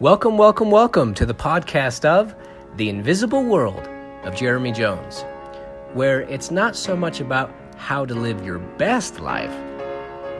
Welcome, 0.00 0.38
welcome, 0.38 0.70
welcome 0.70 1.12
to 1.12 1.26
the 1.26 1.34
podcast 1.34 2.06
of 2.06 2.34
The 2.76 2.88
Invisible 2.88 3.44
World 3.44 3.86
of 4.24 4.34
Jeremy 4.34 4.72
Jones, 4.72 5.26
where 5.92 6.22
it's 6.22 6.50
not 6.50 6.74
so 6.74 6.96
much 6.96 7.20
about 7.20 7.52
how 7.76 8.06
to 8.06 8.14
live 8.14 8.42
your 8.42 8.60
best 8.78 9.20
life, 9.20 9.54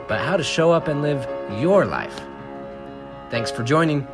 but 0.07 0.19
how 0.19 0.35
to 0.35 0.43
show 0.43 0.71
up 0.71 0.87
and 0.87 1.03
live 1.03 1.27
your 1.61 1.85
life. 1.85 2.19
Thanks 3.29 3.51
for 3.51 3.61
joining. 3.61 4.07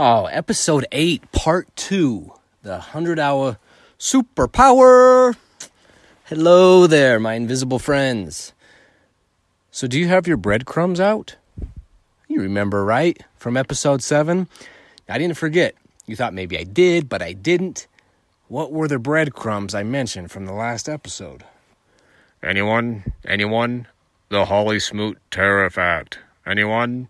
Oh, 0.00 0.26
episode 0.26 0.86
8, 0.92 1.32
part 1.32 1.74
2, 1.74 2.32
the 2.62 2.70
100 2.70 3.18
hour 3.18 3.58
superpower. 3.98 5.34
Hello 6.26 6.86
there, 6.86 7.18
my 7.18 7.34
invisible 7.34 7.80
friends. 7.80 8.52
So, 9.72 9.88
do 9.88 9.98
you 9.98 10.06
have 10.06 10.28
your 10.28 10.36
breadcrumbs 10.36 11.00
out? 11.00 11.34
You 12.28 12.40
remember, 12.40 12.84
right? 12.84 13.20
From 13.38 13.56
episode 13.56 14.00
7? 14.00 14.46
I 15.08 15.18
didn't 15.18 15.36
forget. 15.36 15.74
You 16.06 16.14
thought 16.14 16.32
maybe 16.32 16.56
I 16.56 16.62
did, 16.62 17.08
but 17.08 17.20
I 17.20 17.32
didn't. 17.32 17.88
What 18.46 18.70
were 18.70 18.86
the 18.86 19.00
breadcrumbs 19.00 19.74
I 19.74 19.82
mentioned 19.82 20.30
from 20.30 20.46
the 20.46 20.52
last 20.52 20.88
episode? 20.88 21.42
Anyone? 22.40 23.02
Anyone? 23.26 23.88
The 24.28 24.44
Hawley 24.44 24.78
Smoot 24.78 25.18
Tariff 25.32 25.76
Act. 25.76 26.20
Anyone? 26.46 27.08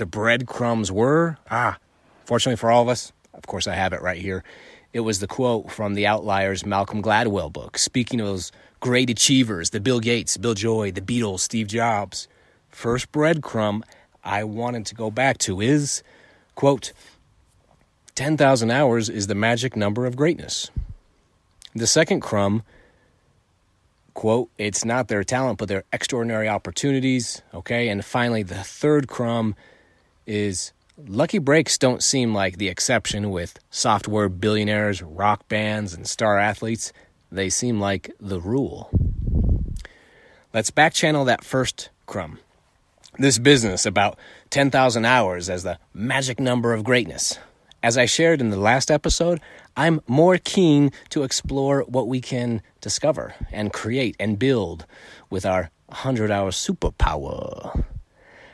The 0.00 0.06
breadcrumbs 0.06 0.90
were? 0.90 1.36
Ah, 1.50 1.76
fortunately 2.24 2.56
for 2.56 2.70
all 2.70 2.80
of 2.80 2.88
us, 2.88 3.12
of 3.34 3.46
course, 3.46 3.66
I 3.66 3.74
have 3.74 3.92
it 3.92 4.00
right 4.00 4.20
here. 4.20 4.42
It 4.94 5.00
was 5.00 5.20
the 5.20 5.26
quote 5.26 5.70
from 5.70 5.92
the 5.92 6.06
Outliers 6.06 6.64
Malcolm 6.64 7.02
Gladwell 7.02 7.52
book, 7.52 7.76
speaking 7.76 8.18
of 8.18 8.26
those 8.26 8.50
great 8.80 9.10
achievers, 9.10 9.70
the 9.70 9.78
Bill 9.78 10.00
Gates, 10.00 10.38
Bill 10.38 10.54
Joy, 10.54 10.90
the 10.90 11.02
Beatles, 11.02 11.40
Steve 11.40 11.66
Jobs. 11.66 12.28
First 12.70 13.12
breadcrumb 13.12 13.82
I 14.24 14.42
wanted 14.44 14.86
to 14.86 14.94
go 14.94 15.10
back 15.10 15.36
to 15.38 15.60
is, 15.60 16.02
quote, 16.54 16.94
10,000 18.14 18.70
hours 18.70 19.10
is 19.10 19.26
the 19.26 19.34
magic 19.34 19.76
number 19.76 20.06
of 20.06 20.16
greatness. 20.16 20.70
The 21.74 21.86
second 21.86 22.20
crumb, 22.20 22.62
quote, 24.14 24.48
it's 24.56 24.82
not 24.84 25.08
their 25.08 25.24
talent, 25.24 25.58
but 25.58 25.68
their 25.68 25.84
extraordinary 25.92 26.48
opportunities. 26.48 27.42
Okay. 27.52 27.88
And 27.88 28.02
finally, 28.02 28.42
the 28.42 28.64
third 28.64 29.06
crumb 29.06 29.54
is 30.26 30.72
lucky 30.96 31.38
breaks 31.38 31.78
don't 31.78 32.02
seem 32.02 32.34
like 32.34 32.58
the 32.58 32.68
exception 32.68 33.30
with 33.30 33.58
software 33.70 34.28
billionaires, 34.28 35.02
rock 35.02 35.48
bands, 35.48 35.94
and 35.94 36.06
star 36.06 36.38
athletes. 36.38 36.92
They 37.32 37.50
seem 37.50 37.80
like 37.80 38.10
the 38.20 38.40
rule. 38.40 38.90
Let's 40.52 40.70
backchannel 40.70 41.26
that 41.26 41.44
first 41.44 41.90
crumb. 42.06 42.38
This 43.18 43.38
business 43.38 43.86
about 43.86 44.18
10,000 44.50 45.04
hours 45.04 45.48
as 45.48 45.62
the 45.62 45.78
magic 45.94 46.40
number 46.40 46.72
of 46.72 46.84
greatness. 46.84 47.38
As 47.82 47.96
I 47.96 48.06
shared 48.06 48.40
in 48.40 48.50
the 48.50 48.58
last 48.58 48.90
episode, 48.90 49.40
I'm 49.76 50.00
more 50.06 50.38
keen 50.38 50.92
to 51.10 51.22
explore 51.22 51.82
what 51.82 52.08
we 52.08 52.20
can 52.20 52.62
discover 52.80 53.34
and 53.52 53.72
create 53.72 54.16
and 54.18 54.38
build 54.38 54.86
with 55.30 55.46
our 55.46 55.70
100 55.86 56.30
hour 56.30 56.50
superpower. 56.50 57.84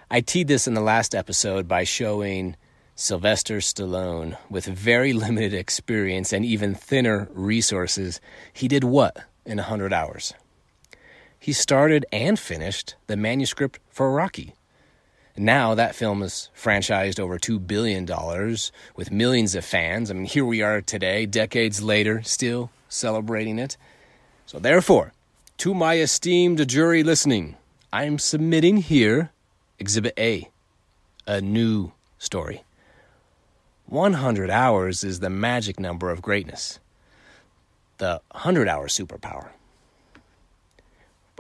I 0.09 0.21
teed 0.21 0.47
this 0.47 0.69
in 0.69 0.75
the 0.75 0.81
last 0.81 1.17
episode 1.17 1.67
by 1.67 1.83
showing 1.83 2.55
Sylvester 2.95 3.59
Stallone, 3.59 4.37
with 4.49 4.65
very 4.65 5.13
limited 5.13 5.53
experience 5.53 6.33
and 6.33 6.45
even 6.45 6.77
thinner 6.77 7.29
resources, 7.33 8.21
he 8.53 8.69
did 8.69 8.85
what 8.85 9.17
in 9.45 9.57
100 9.57 9.93
hours? 9.93 10.33
He 11.41 11.53
started 11.53 12.07
and 12.13 12.39
finished 12.39 12.95
the 13.09 13.17
manuscript 13.17 13.81
for 13.91 14.13
Rocky. 14.13 14.55
Now 15.37 15.75
that 15.75 15.97
film 15.97 16.23
is 16.23 16.51
franchised 16.57 17.19
over 17.19 17.37
$2 17.37 17.67
billion 17.67 18.07
with 18.95 19.11
millions 19.11 19.57
of 19.57 19.65
fans. 19.65 20.09
I 20.09 20.15
mean, 20.15 20.25
here 20.27 20.45
we 20.45 20.63
are 20.63 20.81
today, 20.81 21.27
decades 21.27 21.83
later, 21.83 22.23
still 22.23 22.71
celebrating 22.89 23.59
it. 23.59 23.77
So, 24.47 24.61
therefore, 24.61 25.13
to 25.59 25.75
my 25.75 25.99
esteemed 25.99 26.67
jury 26.69 27.03
listening, 27.03 27.57
I'm 27.93 28.21
submitting 28.21 28.77
here 28.77 29.33
Exhibit 29.79 30.15
A, 30.19 30.49
a 31.27 31.41
new 31.41 31.93
story. 32.19 32.65
100 33.87 34.51
hours 34.51 35.05
is 35.05 35.21
the 35.21 35.31
magic 35.31 35.79
number 35.79 36.11
of 36.11 36.23
greatness, 36.23 36.81
the 37.99 38.21
100 38.33 38.69
hour 38.69 38.89
superpower. 38.89 39.51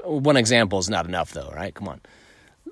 One 0.04 0.36
example 0.36 0.78
is 0.78 0.88
not 0.88 1.06
enough, 1.06 1.32
though, 1.32 1.50
right? 1.54 1.74
Come 1.74 1.88
on. 1.88 2.00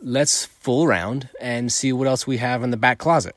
Let's 0.00 0.44
fool 0.44 0.84
around 0.84 1.28
and 1.40 1.72
see 1.72 1.92
what 1.92 2.06
else 2.06 2.26
we 2.26 2.36
have 2.36 2.62
in 2.62 2.70
the 2.70 2.76
back 2.76 2.98
closet. 2.98 3.34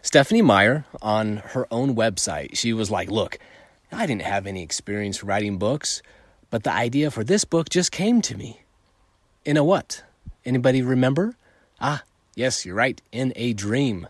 Stephenie 0.00 0.42
Meyer, 0.42 0.84
on 1.02 1.38
her 1.38 1.66
own 1.70 1.94
website, 1.94 2.56
she 2.56 2.72
was 2.72 2.90
like, 2.90 3.10
Look, 3.10 3.38
I 3.90 4.06
didn't 4.06 4.22
have 4.22 4.46
any 4.46 4.62
experience 4.62 5.22
writing 5.22 5.58
books, 5.58 6.00
but 6.50 6.64
the 6.64 6.72
idea 6.72 7.10
for 7.10 7.24
this 7.24 7.44
book 7.44 7.68
just 7.68 7.92
came 7.92 8.22
to 8.22 8.36
me. 8.36 8.62
In 9.44 9.56
a 9.56 9.64
what? 9.64 10.02
Anybody 10.44 10.82
remember? 10.82 11.36
Ah, 11.80 12.02
yes, 12.34 12.66
you're 12.66 12.74
right, 12.74 13.00
in 13.12 13.32
a 13.36 13.52
dream. 13.52 14.08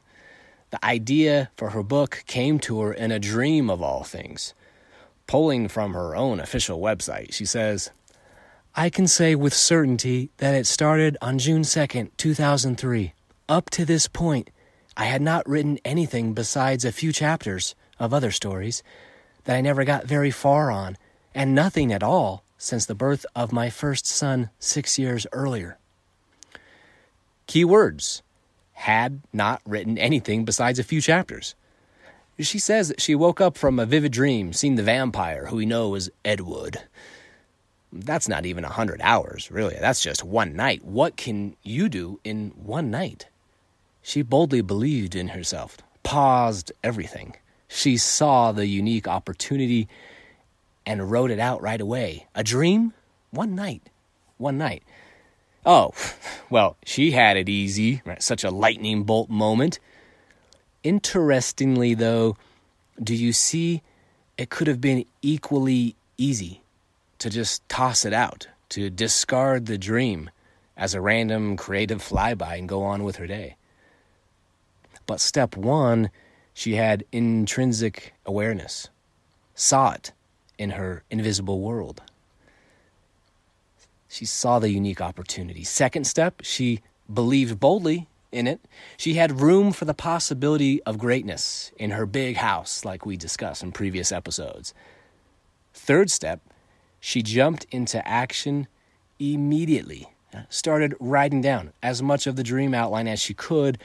The 0.71 0.85
idea 0.85 1.51
for 1.57 1.71
her 1.71 1.83
book 1.83 2.25
came 2.27 2.59
to 2.61 2.81
her 2.81 2.93
in 2.93 3.13
a 3.13 3.19
dream 3.19 3.69
of 3.69 3.83
all 3.83 4.05
things. 4.05 4.55
Pulling 5.27 5.69
from 5.69 5.93
her 5.93 6.17
own 6.17 6.41
official 6.41 6.81
website, 6.81 7.33
she 7.33 7.45
says, 7.45 7.91
I 8.75 8.89
can 8.89 9.07
say 9.07 9.35
with 9.35 9.53
certainty 9.53 10.31
that 10.39 10.55
it 10.55 10.67
started 10.67 11.19
on 11.21 11.39
June 11.39 11.63
2nd, 11.63 12.11
2003. 12.17 13.13
Up 13.49 13.69
to 13.69 13.85
this 13.85 14.09
point, 14.09 14.49
I 14.97 15.05
had 15.05 15.21
not 15.21 15.47
written 15.47 15.79
anything 15.85 16.33
besides 16.33 16.85
a 16.85 16.93
few 16.93 17.13
chapters 17.13 17.75
of 17.99 18.15
other 18.15 18.31
stories 18.31 18.83
that 19.45 19.57
I 19.57 19.61
never 19.61 19.85
got 19.85 20.07
very 20.07 20.31
far 20.31 20.71
on, 20.71 20.97
and 21.35 21.55
nothing 21.55 21.93
at 21.93 22.03
all 22.03 22.45
since 22.57 22.87
the 22.87 22.95
birth 22.95 23.27
of 23.37 23.53
my 23.53 23.69
first 23.69 24.07
son 24.07 24.49
six 24.59 24.99
years 24.99 25.27
earlier. 25.33 25.77
Key 27.53 27.67
words 27.67 28.23
had 28.73 29.21
not 29.31 29.61
written 29.67 29.99
anything 29.99 30.47
besides 30.47 30.79
a 30.79 30.83
few 30.83 31.03
chapters. 31.03 31.55
She 32.39 32.59
says 32.59 32.89
that 32.89 33.03
she 33.03 33.15
woke 33.15 33.43
up 33.43 33.59
from 33.59 33.79
a 33.79 33.85
vivid 33.85 34.11
dream, 34.11 34.55
seeing 34.55 34.77
the 34.77 34.83
vampire 34.83 35.45
who 35.45 35.57
we 35.57 35.67
know 35.67 35.91
was 35.91 36.09
Edward. 36.25 36.79
That's 37.93 38.27
not 38.27 38.47
even 38.47 38.65
a 38.65 38.71
hundred 38.71 39.03
hours, 39.03 39.51
really. 39.51 39.77
That's 39.79 40.01
just 40.01 40.25
one 40.25 40.57
night. 40.57 40.83
What 40.83 41.19
can 41.19 41.55
you 41.63 41.91
do 41.91 42.21
in 42.25 42.55
one 42.57 42.91
night? 42.91 43.27
She 44.01 44.23
boldly 44.23 44.63
believed 44.63 45.15
in 45.15 45.29
herself, 45.29 45.77
paused 46.03 46.73
everything. 46.83 47.37
She 47.69 47.99
saw 47.99 48.53
the 48.53 48.67
unique 48.67 49.07
opportunity 49.07 49.89
and 50.87 51.11
wrote 51.11 51.31
it 51.31 51.39
out 51.39 51.61
right 51.61 51.83
away. 51.83 52.29
A 52.35 52.43
dream? 52.43 52.95
One 53.31 53.55
night. 53.55 53.91
One 54.39 54.57
night. 54.57 54.85
Oh, 55.65 55.93
well, 56.51 56.77
she 56.85 57.13
had 57.13 57.37
it 57.37 57.49
easy, 57.49 58.03
right? 58.05 58.23
such 58.23 58.43
a 58.43 58.51
lightning 58.51 59.05
bolt 59.05 59.31
moment. 59.31 59.79
Interestingly, 60.83 61.95
though, 61.95 62.37
do 63.03 63.15
you 63.15 63.33
see 63.33 63.83
it 64.37 64.51
could 64.51 64.67
have 64.67 64.81
been 64.81 65.05
equally 65.23 65.95
easy 66.19 66.63
to 67.19 67.31
just 67.31 67.67
toss 67.69 68.05
it 68.05 68.13
out, 68.13 68.49
to 68.71 68.91
discard 68.91 69.67
the 69.67 69.79
dream 69.79 70.31
as 70.77 70.95
a 70.95 71.01
random 71.01 71.57
creative 71.57 72.03
flyby 72.03 72.59
and 72.59 72.69
go 72.69 72.83
on 72.83 73.05
with 73.05 73.17
her 73.17 73.29
day? 73.29 73.55
But 75.07 75.21
step 75.21 75.57
one, 75.57 76.11
she 76.53 76.75
had 76.75 77.05
intrinsic 77.13 78.15
awareness, 78.27 78.89
saw 79.55 79.93
it 79.93 80.13
in 80.59 80.71
her 80.71 81.05
invisible 81.09 81.61
world. 81.61 82.03
She 84.13 84.27
saw 84.27 84.59
the 84.59 84.69
unique 84.69 85.01
opportunity. 85.01 85.65
Second 85.65 86.07
step, 86.07 86.43
she 86.43 86.81
believed 87.11 87.59
boldly 87.59 88.09
in 88.31 88.47
it. 88.47 88.61
She 88.99 89.15
had 89.15 89.41
room 89.41 89.73
for 89.73 89.87
the 89.87 89.95
possibility 89.95 90.83
of 90.83 90.99
greatness 90.99 91.73
in 91.79 91.93
her 91.93 92.05
big 92.05 92.37
house, 92.37 92.85
like 92.85 93.07
we 93.07 93.17
discussed 93.17 93.63
in 93.63 93.73
previous 93.73 94.13
episodes. 94.13 94.75
Third 95.73 96.11
step, 96.11 96.41
she 97.01 97.23
jumped 97.23 97.65
into 97.71 98.07
action 98.07 98.69
immediately, 99.19 100.11
started 100.51 100.95
writing 101.01 101.41
down 101.41 101.73
as 101.83 102.03
much 102.03 102.27
of 102.27 102.37
the 102.37 102.43
dream 102.43 102.75
outline 102.75 103.09
as 103.09 103.19
she 103.19 103.33
could, 103.33 103.79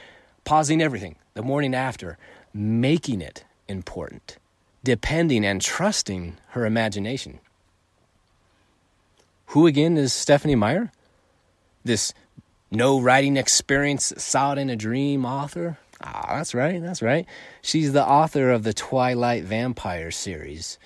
pausing 0.44 0.82
everything 0.82 1.16
the 1.32 1.42
morning 1.42 1.74
after, 1.74 2.18
making 2.52 3.22
it 3.22 3.44
important, 3.66 4.36
depending 4.84 5.46
and 5.46 5.62
trusting 5.62 6.36
her 6.48 6.66
imagination. 6.66 7.40
Who 9.48 9.66
again 9.66 9.96
is 9.96 10.12
Stephenie 10.12 10.56
Meyer? 10.56 10.92
This 11.82 12.12
no 12.70 13.00
writing 13.00 13.38
experience, 13.38 14.12
it 14.12 14.58
in 14.58 14.68
a 14.68 14.76
dream 14.76 15.24
author? 15.24 15.78
Ah, 16.02 16.36
that's 16.36 16.54
right, 16.54 16.82
that's 16.82 17.00
right. 17.00 17.26
She's 17.62 17.94
the 17.94 18.06
author 18.06 18.50
of 18.50 18.62
the 18.62 18.74
Twilight 18.74 19.44
Vampire 19.44 20.10
series 20.10 20.78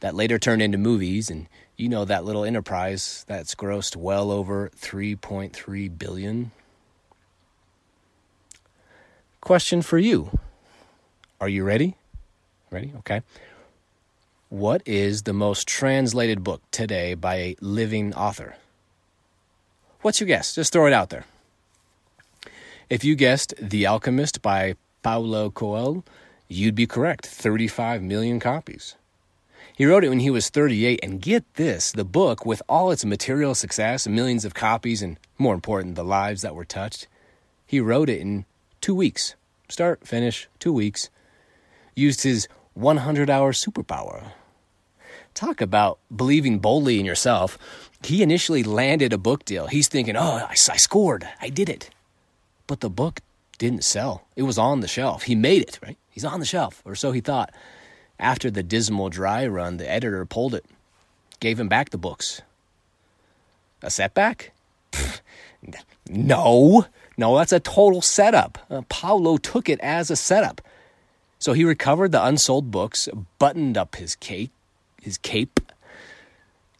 that 0.00 0.14
later 0.14 0.38
turned 0.38 0.62
into 0.62 0.78
movies, 0.78 1.28
and 1.28 1.46
you 1.76 1.90
know 1.90 2.06
that 2.06 2.24
little 2.24 2.44
enterprise 2.44 3.24
that's 3.28 3.54
grossed 3.54 3.96
well 3.96 4.30
over 4.30 4.70
3.3 4.78 5.98
billion. 5.98 6.52
Question 9.42 9.82
for 9.82 9.98
you. 9.98 10.38
Are 11.38 11.50
you 11.50 11.64
ready? 11.64 11.96
Ready? 12.70 12.92
Okay. 13.00 13.20
What 14.48 14.82
is 14.86 15.22
the 15.22 15.32
most 15.32 15.66
translated 15.66 16.44
book 16.44 16.62
today 16.70 17.14
by 17.14 17.34
a 17.34 17.56
living 17.60 18.14
author? 18.14 18.54
What's 20.02 20.20
your 20.20 20.28
guess? 20.28 20.54
Just 20.54 20.72
throw 20.72 20.86
it 20.86 20.92
out 20.92 21.10
there. 21.10 21.24
If 22.88 23.02
you 23.02 23.16
guessed 23.16 23.54
The 23.60 23.88
Alchemist 23.88 24.42
by 24.42 24.76
Paulo 25.02 25.50
Coelho, 25.50 26.04
you'd 26.46 26.76
be 26.76 26.86
correct 26.86 27.26
35 27.26 28.04
million 28.04 28.38
copies. 28.38 28.94
He 29.76 29.84
wrote 29.84 30.04
it 30.04 30.10
when 30.10 30.20
he 30.20 30.30
was 30.30 30.48
38, 30.48 31.00
and 31.02 31.20
get 31.20 31.42
this 31.54 31.90
the 31.90 32.04
book, 32.04 32.46
with 32.46 32.62
all 32.68 32.92
its 32.92 33.04
material 33.04 33.56
success, 33.56 34.06
millions 34.06 34.44
of 34.44 34.54
copies, 34.54 35.02
and 35.02 35.18
more 35.38 35.54
important, 35.54 35.96
the 35.96 36.04
lives 36.04 36.42
that 36.42 36.54
were 36.54 36.64
touched, 36.64 37.08
he 37.66 37.80
wrote 37.80 38.08
it 38.08 38.20
in 38.20 38.44
two 38.80 38.94
weeks. 38.94 39.34
Start, 39.68 40.06
finish, 40.06 40.48
two 40.60 40.72
weeks. 40.72 41.10
Used 41.96 42.22
his 42.22 42.46
100 42.76 43.30
hour 43.30 43.52
superpower. 43.52 44.32
Talk 45.32 45.62
about 45.62 45.98
believing 46.14 46.58
boldly 46.58 47.00
in 47.00 47.06
yourself. 47.06 47.58
He 48.04 48.22
initially 48.22 48.62
landed 48.62 49.14
a 49.14 49.18
book 49.18 49.46
deal. 49.46 49.66
He's 49.66 49.88
thinking, 49.88 50.14
oh, 50.14 50.46
I, 50.48 50.54
scored. 50.54 51.26
I 51.40 51.48
did 51.48 51.70
it. 51.70 51.90
But 52.66 52.80
the 52.80 52.90
book 52.90 53.20
didn't 53.58 53.82
sell. 53.82 54.26
It 54.36 54.42
was 54.42 54.58
on 54.58 54.80
the 54.80 54.88
shelf. 54.88 55.22
He 55.22 55.34
made 55.34 55.62
it, 55.62 55.78
right? 55.82 55.96
He's 56.10 56.24
on 56.24 56.38
the 56.38 56.46
shelf, 56.46 56.82
or 56.84 56.94
so 56.94 57.12
he 57.12 57.20
thought. 57.20 57.52
After 58.18 58.50
the 58.50 58.62
dismal 58.62 59.08
dry 59.08 59.46
run, 59.46 59.78
the 59.78 59.90
editor 59.90 60.24
pulled 60.26 60.54
it, 60.54 60.64
gave 61.40 61.58
him 61.58 61.68
back 61.68 61.90
the 61.90 61.98
books. 61.98 62.42
A 63.82 63.90
setback? 63.90 64.52
no, 66.10 66.86
no, 67.16 67.36
that's 67.36 67.52
a 67.52 67.60
total 67.60 68.02
setup. 68.02 68.58
Uh, 68.70 68.82
Paulo 68.88 69.38
took 69.38 69.68
it 69.68 69.80
as 69.80 70.10
a 70.10 70.16
setup. 70.16 70.60
So 71.46 71.52
he 71.52 71.62
recovered 71.62 72.10
the 72.10 72.26
unsold 72.26 72.72
books, 72.72 73.08
buttoned 73.38 73.78
up 73.78 73.94
his 73.94 74.16
cape, 74.16 74.50
his 75.00 75.16
cape, 75.16 75.60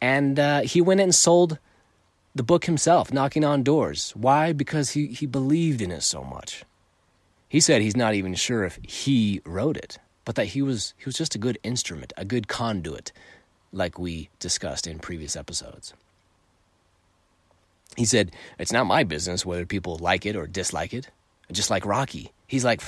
and 0.01 0.37
uh, 0.37 0.59
he 0.63 0.81
went 0.81 0.99
and 0.99 1.15
sold 1.15 1.57
the 2.35 2.43
book 2.43 2.65
himself, 2.65 3.13
knocking 3.13 3.45
on 3.45 3.63
doors. 3.63 4.11
Why? 4.13 4.51
Because 4.51 4.89
he, 4.89 5.07
he 5.07 5.25
believed 5.25 5.81
in 5.81 5.89
it 5.89 6.03
so 6.03 6.21
much. 6.21 6.65
He 7.47 7.61
said 7.61 7.81
he's 7.81 7.95
not 7.95 8.13
even 8.13 8.35
sure 8.35 8.65
if 8.65 8.77
he 8.83 9.39
wrote 9.45 9.77
it, 9.77 9.99
but 10.25 10.35
that 10.35 10.47
he 10.47 10.61
was 10.61 10.93
he 10.97 11.05
was 11.05 11.15
just 11.15 11.33
a 11.33 11.37
good 11.37 11.57
instrument, 11.63 12.11
a 12.17 12.25
good 12.25 12.49
conduit, 12.49 13.13
like 13.71 13.97
we 13.97 14.27
discussed 14.37 14.85
in 14.85 14.99
previous 14.99 15.37
episodes. 15.37 15.93
He 17.95 18.03
said, 18.03 18.33
It's 18.59 18.73
not 18.73 18.85
my 18.85 19.05
business 19.05 19.45
whether 19.45 19.65
people 19.65 19.95
like 19.95 20.25
it 20.25 20.35
or 20.35 20.45
dislike 20.45 20.93
it. 20.93 21.09
Just 21.53 21.69
like 21.69 21.85
Rocky. 21.85 22.33
He's 22.47 22.65
like, 22.65 22.81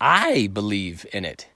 I 0.00 0.48
believe 0.48 1.06
in 1.12 1.24
it. 1.24 1.48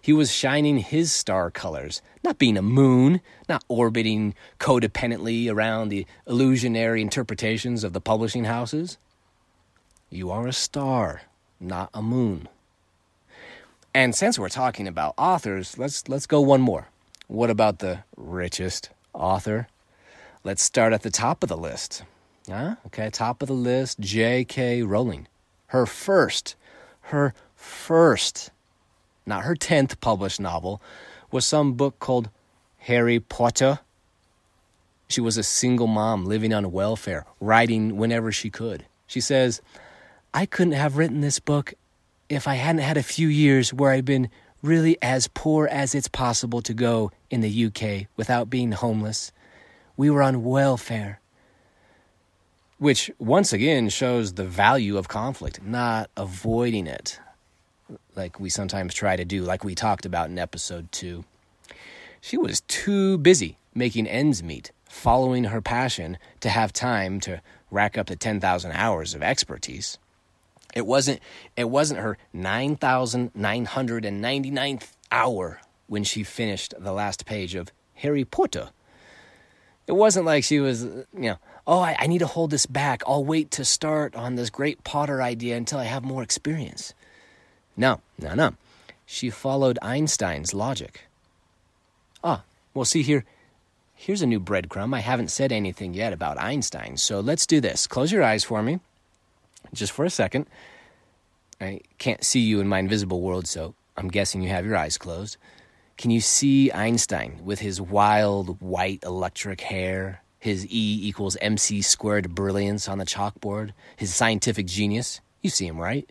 He 0.00 0.12
was 0.12 0.32
shining 0.32 0.78
his 0.78 1.12
star 1.12 1.50
colors, 1.50 2.00
not 2.24 2.38
being 2.38 2.56
a 2.56 2.62
moon, 2.62 3.20
not 3.48 3.64
orbiting 3.68 4.34
codependently 4.58 5.52
around 5.52 5.88
the 5.88 6.06
illusionary 6.26 7.02
interpretations 7.02 7.84
of 7.84 7.92
the 7.92 8.00
publishing 8.00 8.44
houses. 8.44 8.96
You 10.10 10.30
are 10.30 10.46
a 10.46 10.52
star, 10.52 11.22
not 11.60 11.90
a 11.92 12.00
moon. 12.00 12.48
And 13.94 14.14
since 14.14 14.38
we're 14.38 14.48
talking 14.48 14.86
about 14.86 15.14
authors, 15.18 15.76
let's 15.76 16.08
let's 16.08 16.26
go 16.26 16.40
one 16.40 16.60
more. 16.60 16.88
What 17.26 17.50
about 17.50 17.80
the 17.80 18.04
richest 18.16 18.90
author? 19.12 19.68
Let's 20.44 20.62
start 20.62 20.92
at 20.92 21.02
the 21.02 21.10
top 21.10 21.42
of 21.42 21.48
the 21.48 21.56
list. 21.56 22.04
Huh? 22.48 22.76
Okay, 22.86 23.10
top 23.10 23.42
of 23.42 23.48
the 23.48 23.54
list, 23.54 24.00
J.K. 24.00 24.82
Rowling. 24.82 25.26
Her 25.68 25.84
first, 25.84 26.54
her 27.02 27.34
first 27.68 28.50
not 29.28 29.44
her 29.44 29.54
10th 29.54 30.00
published 30.00 30.40
novel, 30.40 30.82
was 31.30 31.44
some 31.44 31.74
book 31.74 32.00
called 32.00 32.30
Harry 32.78 33.20
Potter. 33.20 33.80
She 35.08 35.20
was 35.20 35.36
a 35.36 35.42
single 35.42 35.86
mom 35.86 36.24
living 36.24 36.52
on 36.52 36.72
welfare, 36.72 37.26
writing 37.40 37.96
whenever 37.96 38.32
she 38.32 38.50
could. 38.50 38.86
She 39.06 39.20
says, 39.20 39.60
I 40.34 40.46
couldn't 40.46 40.72
have 40.72 40.96
written 40.96 41.20
this 41.20 41.38
book 41.38 41.74
if 42.28 42.48
I 42.48 42.54
hadn't 42.54 42.82
had 42.82 42.96
a 42.96 43.02
few 43.02 43.28
years 43.28 43.72
where 43.72 43.92
I'd 43.92 44.04
been 44.04 44.28
really 44.62 44.98
as 45.00 45.28
poor 45.28 45.66
as 45.66 45.94
it's 45.94 46.08
possible 46.08 46.60
to 46.62 46.74
go 46.74 47.12
in 47.30 47.40
the 47.40 47.66
UK 47.66 48.08
without 48.16 48.50
being 48.50 48.72
homeless. 48.72 49.30
We 49.96 50.10
were 50.10 50.22
on 50.22 50.44
welfare. 50.44 51.20
Which 52.78 53.10
once 53.18 53.52
again 53.52 53.88
shows 53.88 54.34
the 54.34 54.44
value 54.44 54.98
of 54.98 55.08
conflict, 55.08 55.62
not 55.62 56.10
avoiding 56.16 56.86
it 56.86 57.18
like 58.16 58.40
we 58.40 58.50
sometimes 58.50 58.94
try 58.94 59.16
to 59.16 59.24
do, 59.24 59.42
like 59.42 59.64
we 59.64 59.74
talked 59.74 60.06
about 60.06 60.30
in 60.30 60.38
episode 60.38 60.90
two. 60.92 61.24
She 62.20 62.36
was 62.36 62.60
too 62.62 63.18
busy 63.18 63.58
making 63.74 64.06
ends 64.06 64.42
meet, 64.42 64.72
following 64.88 65.44
her 65.44 65.60
passion, 65.60 66.18
to 66.40 66.48
have 66.48 66.72
time 66.72 67.20
to 67.20 67.40
rack 67.70 67.96
up 67.96 68.08
the 68.08 68.16
10,000 68.16 68.72
hours 68.72 69.14
of 69.14 69.22
expertise. 69.22 69.98
It 70.74 70.84
wasn't, 70.86 71.20
it 71.56 71.70
wasn't 71.70 72.00
her 72.00 72.18
9,999th 72.34 74.92
hour 75.10 75.60
when 75.86 76.04
she 76.04 76.22
finished 76.22 76.74
the 76.78 76.92
last 76.92 77.24
page 77.24 77.54
of 77.54 77.72
Harry 77.94 78.24
Potter. 78.24 78.68
It 79.86 79.92
wasn't 79.92 80.26
like 80.26 80.44
she 80.44 80.60
was, 80.60 80.84
you 80.84 81.06
know, 81.14 81.38
oh, 81.66 81.80
I, 81.80 81.96
I 81.98 82.06
need 82.06 82.18
to 82.18 82.26
hold 82.26 82.50
this 82.50 82.66
back. 82.66 83.02
I'll 83.06 83.24
wait 83.24 83.50
to 83.52 83.64
start 83.64 84.14
on 84.14 84.34
this 84.34 84.50
great 84.50 84.84
Potter 84.84 85.22
idea 85.22 85.56
until 85.56 85.78
I 85.78 85.84
have 85.84 86.04
more 86.04 86.22
experience. 86.22 86.92
No, 87.78 88.00
no, 88.18 88.34
no. 88.34 88.54
She 89.06 89.30
followed 89.30 89.78
Einstein's 89.80 90.52
logic. 90.52 91.02
Ah, 92.24 92.42
well, 92.74 92.84
see 92.84 93.02
here. 93.02 93.24
Here's 93.94 94.20
a 94.20 94.26
new 94.26 94.40
breadcrumb. 94.40 94.94
I 94.94 95.00
haven't 95.00 95.30
said 95.30 95.52
anything 95.52 95.94
yet 95.94 96.12
about 96.12 96.40
Einstein, 96.40 96.96
so 96.96 97.20
let's 97.20 97.46
do 97.46 97.60
this. 97.60 97.86
Close 97.86 98.10
your 98.10 98.24
eyes 98.24 98.42
for 98.42 98.62
me, 98.62 98.80
just 99.72 99.92
for 99.92 100.04
a 100.04 100.10
second. 100.10 100.46
I 101.60 101.80
can't 101.98 102.24
see 102.24 102.40
you 102.40 102.60
in 102.60 102.68
my 102.68 102.80
invisible 102.80 103.20
world, 103.20 103.46
so 103.46 103.74
I'm 103.96 104.08
guessing 104.08 104.42
you 104.42 104.48
have 104.50 104.66
your 104.66 104.76
eyes 104.76 104.98
closed. 104.98 105.36
Can 105.96 106.10
you 106.10 106.20
see 106.20 106.70
Einstein 106.72 107.40
with 107.44 107.60
his 107.60 107.80
wild 107.80 108.60
white 108.60 109.02
electric 109.04 109.60
hair, 109.60 110.22
his 110.38 110.66
E 110.66 111.00
equals 111.08 111.36
mc 111.40 111.82
squared 111.82 112.34
brilliance 112.34 112.88
on 112.88 112.98
the 112.98 113.06
chalkboard, 113.06 113.72
his 113.96 114.14
scientific 114.14 114.66
genius? 114.66 115.20
You 115.42 115.50
see 115.50 115.66
him, 115.66 115.78
right? 115.78 116.08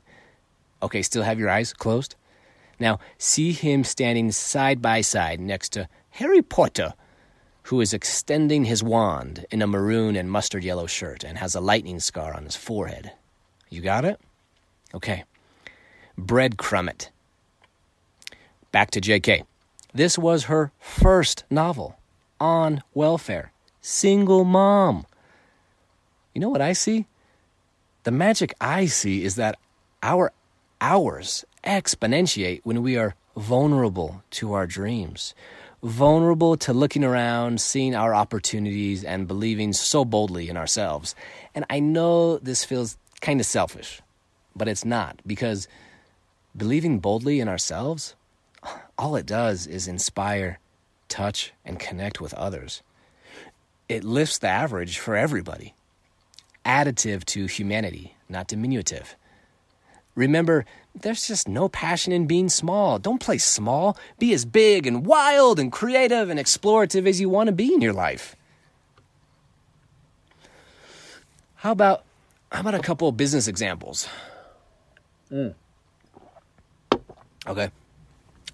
Okay, 0.81 1.01
still 1.01 1.23
have 1.23 1.39
your 1.39 1.49
eyes 1.49 1.73
closed? 1.73 2.15
Now, 2.79 2.99
see 3.17 3.51
him 3.51 3.83
standing 3.83 4.31
side 4.31 4.81
by 4.81 5.01
side 5.01 5.39
next 5.39 5.69
to 5.69 5.89
Harry 6.11 6.41
Potter, 6.41 6.93
who 7.63 7.81
is 7.81 7.93
extending 7.93 8.65
his 8.65 8.83
wand 8.83 9.45
in 9.51 9.61
a 9.61 9.67
maroon 9.67 10.15
and 10.15 10.31
mustard 10.31 10.63
yellow 10.63 10.85
shirt 10.85 11.23
and 11.23 11.37
has 11.37 11.55
a 11.55 11.61
lightning 11.61 11.99
scar 11.99 12.33
on 12.33 12.43
his 12.43 12.55
forehead. 12.55 13.11
You 13.69 13.81
got 13.81 14.05
it? 14.05 14.19
Okay. 14.93 15.23
Breadcrumb 16.19 16.89
it. 16.89 17.09
Back 18.71 18.91
to 18.91 19.01
JK. 19.01 19.43
This 19.93 20.17
was 20.17 20.45
her 20.45 20.71
first 20.79 21.43
novel 21.49 21.97
on 22.39 22.83
welfare. 22.93 23.51
Single 23.81 24.43
mom. 24.43 25.05
You 26.33 26.41
know 26.41 26.49
what 26.49 26.61
I 26.61 26.73
see? 26.73 27.07
The 28.03 28.11
magic 28.11 28.53
I 28.61 28.85
see 28.85 29.23
is 29.23 29.35
that 29.35 29.57
our 30.03 30.31
hours 30.81 31.45
exponentiate 31.63 32.61
when 32.63 32.81
we 32.81 32.97
are 32.97 33.15
vulnerable 33.35 34.23
to 34.31 34.53
our 34.53 34.65
dreams, 34.65 35.33
vulnerable 35.83 36.57
to 36.57 36.73
looking 36.73 37.03
around, 37.03 37.61
seeing 37.61 37.95
our 37.95 38.13
opportunities, 38.13 39.03
and 39.03 39.27
believing 39.27 39.73
so 39.73 40.03
boldly 40.03 40.49
in 40.49 40.57
ourselves. 40.57 41.15
And 41.53 41.65
I 41.69 41.79
know 41.79 42.37
this 42.37 42.63
feels 42.63 42.97
kind 43.21 43.39
of 43.39 43.45
selfish, 43.45 44.01
but 44.55 44.67
it's 44.67 44.85
not 44.85 45.21
because 45.25 45.67
believing 46.55 46.99
boldly 46.99 47.39
in 47.39 47.47
ourselves, 47.47 48.15
all 48.97 49.15
it 49.15 49.25
does 49.25 49.67
is 49.67 49.87
inspire, 49.87 50.59
touch, 51.07 51.53
and 51.63 51.79
connect 51.79 52.19
with 52.19 52.33
others. 52.33 52.81
It 53.87 54.03
lifts 54.03 54.39
the 54.39 54.47
average 54.47 54.97
for 54.97 55.15
everybody. 55.15 55.73
Additive 56.65 57.23
to 57.25 57.45
humanity, 57.45 58.15
not 58.27 58.47
diminutive. 58.47 59.15
Remember, 60.17 60.65
there's 60.99 61.27
just 61.27 61.47
no 61.47 61.69
passion 61.69 62.11
in 62.11 62.25
being 62.25 62.49
small. 62.49 62.97
Don't 62.97 63.21
play 63.21 63.37
small. 63.37 63.95
Be 64.17 64.33
as 64.33 64.45
big 64.45 64.87
and 64.87 65.05
wild 65.05 65.59
and 65.59 65.71
creative 65.71 66.31
and 66.31 66.39
explorative 66.39 67.07
as 67.07 67.21
you 67.21 67.29
want 67.29 67.47
to 67.47 67.53
be 67.53 67.71
in 67.71 67.81
your 67.81 67.93
life. 67.93 68.35
How 71.57 71.71
about 71.71 72.03
how 72.51 72.61
about 72.61 72.73
a 72.73 72.79
couple 72.79 73.07
of 73.07 73.15
business 73.15 73.47
examples? 73.47 74.09
Mm. 75.31 75.53
Okay. 77.45 77.69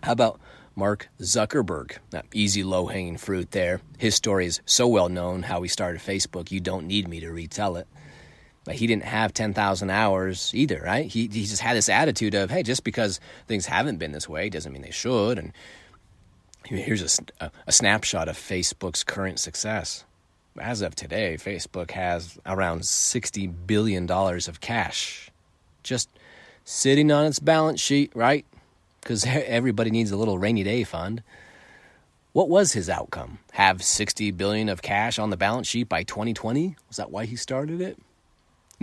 How 0.02 0.12
about 0.12 0.42
Mark 0.76 1.08
Zuckerberg? 1.22 1.98
That 2.10 2.26
easy, 2.34 2.64
low 2.66 2.88
hanging 2.88 3.18
fruit 3.18 3.52
there. 3.52 3.80
His 3.98 4.16
story 4.16 4.48
is 4.48 4.60
so 4.66 4.86
well 4.86 5.08
known 5.08 5.44
how 5.44 5.62
he 5.62 5.70
started 5.70 6.02
Facebook, 6.02 6.52
you 6.52 6.60
don't 6.60 6.88
need 6.88 7.08
me 7.08 7.22
to 7.22 7.32
retell 7.32 7.78
it. 7.78 7.88
But 8.66 8.76
he 8.76 8.88
didn't 8.88 9.04
have 9.04 9.34
10,000 9.34 9.90
hours 9.90 10.52
either, 10.54 10.82
right? 10.86 11.06
He, 11.06 11.28
he 11.28 11.46
just 11.46 11.62
had 11.62 11.76
this 11.76 11.90
attitude 11.90 12.34
of, 12.34 12.50
hey, 12.50 12.64
just 12.64 12.84
because 12.84 13.20
things 13.48 13.66
haven't 13.66 13.98
been 13.98 14.14
this 14.14 14.30
way 14.30 14.50
doesn't 14.50 14.72
mean 14.72 14.82
they 14.82 14.92
should. 14.92 15.38
And 15.38 15.52
here's 16.66 17.20
a, 17.42 17.52
a 17.68 17.72
snapshot 17.72 18.30
of 18.30 18.38
Facebook's 18.38 19.04
current 19.04 19.40
success. 19.40 20.06
As 20.58 20.82
of 20.82 20.96
today, 20.96 21.36
Facebook 21.38 21.92
has 21.92 22.38
around 22.46 22.82
$60 22.82 23.54
billion 23.68 24.10
of 24.10 24.62
cash 24.62 25.30
just 25.84 26.10
sitting 26.64 27.12
on 27.12 27.26
its 27.26 27.40
balance 27.40 27.82
sheet, 27.82 28.12
right? 28.16 28.46
Because 29.02 29.26
everybody 29.28 29.92
needs 29.92 30.12
a 30.12 30.18
little 30.18 30.38
rainy 30.38 30.64
day 30.64 30.84
fund. 30.84 31.22
What 32.32 32.50
was 32.50 32.74
his 32.74 32.90
outcome? 32.90 33.40
Have 33.52 33.84
60 33.84 34.32
billion 34.32 34.70
of 34.70 34.82
cash 34.82 35.20
on 35.20 35.30
the 35.30 35.38
balance 35.38 35.68
sheet 35.68 35.88
by 35.88 36.02
2020? 36.02 36.76
Was 36.88 36.98
that 36.98 37.12
why 37.12 37.26
he 37.26 37.36
started 37.36 37.80
it? 37.80 38.00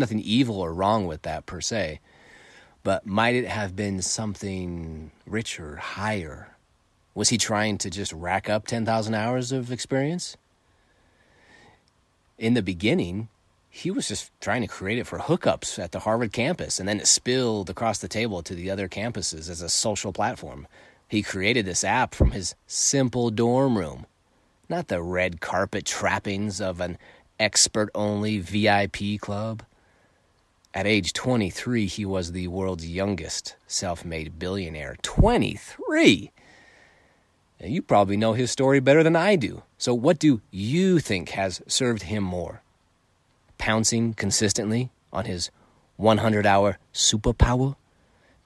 Nothing 0.01 0.21
evil 0.21 0.59
or 0.59 0.73
wrong 0.73 1.07
with 1.07 1.23
that 1.23 1.45
per 1.45 1.61
se. 1.61 2.01
But 2.83 3.05
might 3.05 3.35
it 3.35 3.47
have 3.47 3.77
been 3.77 4.01
something 4.01 5.11
richer, 5.27 5.77
higher? 5.77 6.57
Was 7.15 7.29
he 7.29 7.37
trying 7.37 7.77
to 7.79 7.91
just 7.91 8.13
rack 8.15 8.49
up 8.49 8.67
10,000 8.67 9.15
hours 9.15 9.53
of 9.53 9.71
experience? 9.71 10.39
In 12.39 12.55
the 12.55 12.63
beginning, 12.63 13.29
he 13.69 13.91
was 13.91 14.09
just 14.09 14.31
trying 14.41 14.63
to 14.63 14.67
create 14.67 14.99
it 14.99 15.07
for 15.07 15.19
hookups 15.19 15.79
at 15.79 15.93
the 15.93 16.01
Harvard 16.01 16.33
campus, 16.33 16.81
and 16.81 16.89
then 16.89 16.99
it 16.99 17.07
spilled 17.07 17.69
across 17.69 17.99
the 17.99 18.09
table 18.09 18.43
to 18.43 18.55
the 18.55 18.71
other 18.71 18.89
campuses 18.89 19.51
as 19.51 19.61
a 19.61 19.69
social 19.69 20.15
platform. 20.15 20.67
He 21.07 21.23
created 21.23 21.67
this 21.67 21.85
app 21.85 22.15
from 22.15 22.31
his 22.31 22.55
simple 22.67 23.31
dorm 23.31 23.77
room, 23.77 24.07
not 24.71 24.89
the 24.89 25.03
red 25.03 25.43
carpet 25.43 25.85
trappings 25.85 26.59
of 26.59 26.81
an 26.81 26.97
expert 27.39 27.91
only 27.95 28.39
VIP 28.39 29.21
club. 29.21 29.63
At 30.73 30.87
age 30.87 31.13
23, 31.13 31.87
he 31.87 32.05
was 32.05 32.31
the 32.31 32.47
world's 32.47 32.87
youngest 32.87 33.57
self 33.67 34.05
made 34.05 34.39
billionaire. 34.39 34.97
23! 35.03 36.31
You 37.63 37.83
probably 37.83 38.17
know 38.17 38.35
his 38.35 38.53
story 38.53 38.79
better 38.79 39.03
than 39.03 39.17
I 39.17 39.35
do. 39.35 39.65
So, 39.79 39.93
what 39.93 40.19
do 40.19 40.41
you 40.51 41.01
think 41.01 41.31
has 41.31 41.61
served 41.67 42.05
him 42.05 42.23
more? 42.23 42.63
Pouncing 43.59 44.15
consistently 44.15 44.91
on 45.13 45.25
his 45.25 45.51
100 45.97 46.47
hour 46.47 46.79
superpower 46.95 47.75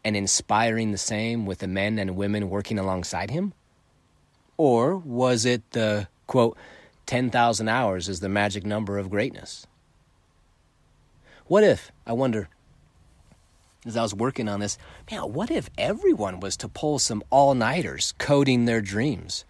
and 0.02 0.16
inspiring 0.16 0.93
the 0.93 0.99
same 0.99 1.45
with 1.45 1.59
the 1.59 1.69
men 1.69 1.99
and 1.99 2.16
women 2.16 2.49
working 2.49 2.78
alongside 2.78 3.31
him? 3.31 3.52
Or 4.57 4.97
was 4.97 5.45
it 5.45 5.62
the 5.73 6.09
quote, 6.26 6.57
10,000 7.07 7.69
hours 7.69 8.09
is 8.09 8.21
the 8.21 8.28
magic 8.28 8.64
number 8.64 8.99
of 8.99 9.11
greatness? 9.11 9.66
What 11.46 11.62
if, 11.62 11.92
I 12.06 12.12
wonder, 12.14 12.48
as 13.84 13.96
I 13.96 14.02
was 14.02 14.14
working 14.14 14.48
on 14.48 14.60
this, 14.60 14.78
man, 15.10 15.32
what 15.32 15.50
if 15.50 15.68
everyone 15.76 16.40
was 16.40 16.56
to 16.58 16.68
pull 16.68 16.98
some 16.98 17.22
all 17.30 17.54
nighters 17.54 18.14
coding 18.18 18.64
their 18.64 18.80
dreams? 18.80 19.44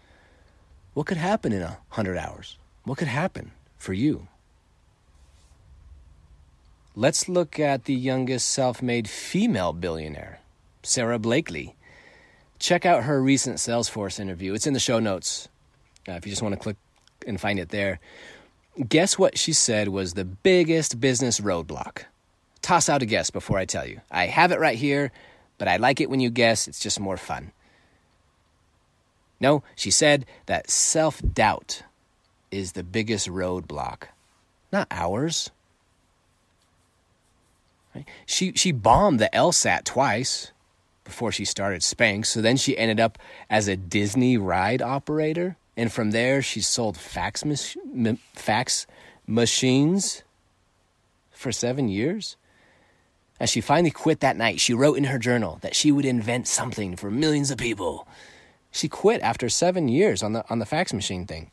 What 0.93 1.07
could 1.07 1.17
happen 1.17 1.53
in 1.53 1.61
a 1.61 1.77
hundred 1.89 2.17
hours? 2.17 2.57
What 2.83 2.97
could 2.97 3.07
happen 3.07 3.51
for 3.77 3.93
you? 3.93 4.27
Let's 6.95 7.27
look 7.27 7.59
at 7.59 7.85
the 7.85 7.93
youngest 7.93 8.49
self 8.49 8.81
made 8.81 9.09
female 9.09 9.73
billionaire, 9.73 10.39
Sara 10.83 11.19
Blakely. 11.19 11.75
Check 12.59 12.85
out 12.85 13.03
her 13.03 13.21
recent 13.21 13.57
Salesforce 13.57 14.19
interview. 14.19 14.53
It's 14.53 14.67
in 14.67 14.73
the 14.73 14.79
show 14.79 14.99
notes 14.99 15.49
uh, 16.07 16.13
if 16.13 16.25
you 16.25 16.31
just 16.31 16.41
want 16.41 16.53
to 16.53 16.59
click 16.59 16.77
and 17.27 17.39
find 17.39 17.59
it 17.59 17.69
there. 17.69 17.99
Guess 18.77 19.17
what 19.17 19.37
she 19.37 19.53
said 19.53 19.87
was 19.87 20.13
the 20.13 20.25
biggest 20.25 20.99
business 20.99 21.39
roadblock? 21.39 22.03
Toss 22.61 22.89
out 22.89 23.01
a 23.01 23.05
guess 23.05 23.29
before 23.29 23.57
I 23.57 23.63
tell 23.63 23.87
you. 23.87 24.01
I 24.11 24.25
have 24.25 24.51
it 24.51 24.59
right 24.59 24.77
here, 24.77 25.13
but 25.57 25.69
I 25.69 25.77
like 25.77 26.01
it 26.01 26.09
when 26.09 26.19
you 26.19 26.29
guess. 26.29 26.67
It's 26.67 26.79
just 26.79 26.99
more 26.99 27.15
fun. 27.15 27.53
No, 29.39 29.63
she 29.75 29.91
said 29.91 30.25
that 30.47 30.69
self 30.69 31.21
doubt 31.21 31.83
is 32.51 32.73
the 32.73 32.83
biggest 32.83 33.29
roadblock, 33.29 34.07
not 34.73 34.87
ours. 34.91 35.51
She, 38.25 38.51
she 38.53 38.73
bombed 38.73 39.21
the 39.21 39.29
LSAT 39.31 39.85
twice 39.85 40.51
before 41.05 41.31
she 41.31 41.45
started 41.45 41.79
Spanx, 41.79 42.25
so 42.25 42.41
then 42.41 42.57
she 42.57 42.77
ended 42.77 42.99
up 42.99 43.17
as 43.49 43.69
a 43.69 43.77
Disney 43.77 44.35
ride 44.37 44.81
operator. 44.81 45.55
And 45.77 45.91
from 45.91 46.11
there, 46.11 46.41
she 46.41 46.61
sold 46.61 46.97
fax, 46.97 47.43
mach- 47.45 48.17
fax 48.33 48.87
machines 49.27 50.23
for 51.31 51.51
seven 51.51 51.89
years. 51.89 52.37
As 53.39 53.49
she 53.49 53.59
finally 53.59 53.91
quit 53.91 54.21
that 54.21 54.37
night, 54.37 54.61
she 54.61 54.73
wrote 54.73 54.97
in 54.97 55.05
her 55.05 55.19
journal 55.19 55.59
that 55.61 55.75
she 55.75 55.91
would 55.91 56.05
invent 56.05 56.47
something 56.47 56.95
for 56.95 57.11
millions 57.11 57.51
of 57.51 57.57
people. 57.57 58.07
She 58.71 58.87
quit 58.87 59.21
after 59.21 59.49
seven 59.49 59.89
years 59.89 60.23
on 60.23 60.33
the, 60.33 60.49
on 60.49 60.59
the 60.59 60.65
fax 60.65 60.93
machine 60.93 61.25
thing. 61.25 61.51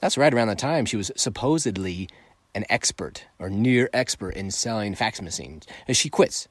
That's 0.00 0.16
right 0.16 0.32
around 0.32 0.48
the 0.48 0.54
time 0.54 0.86
she 0.86 0.96
was 0.96 1.10
supposedly 1.16 2.08
an 2.54 2.64
expert 2.70 3.26
or 3.38 3.50
near 3.50 3.90
expert 3.92 4.30
in 4.30 4.50
selling 4.50 4.94
fax 4.94 5.20
machines. 5.20 5.66
And 5.86 5.96
she 5.96 6.08
quits. 6.08 6.48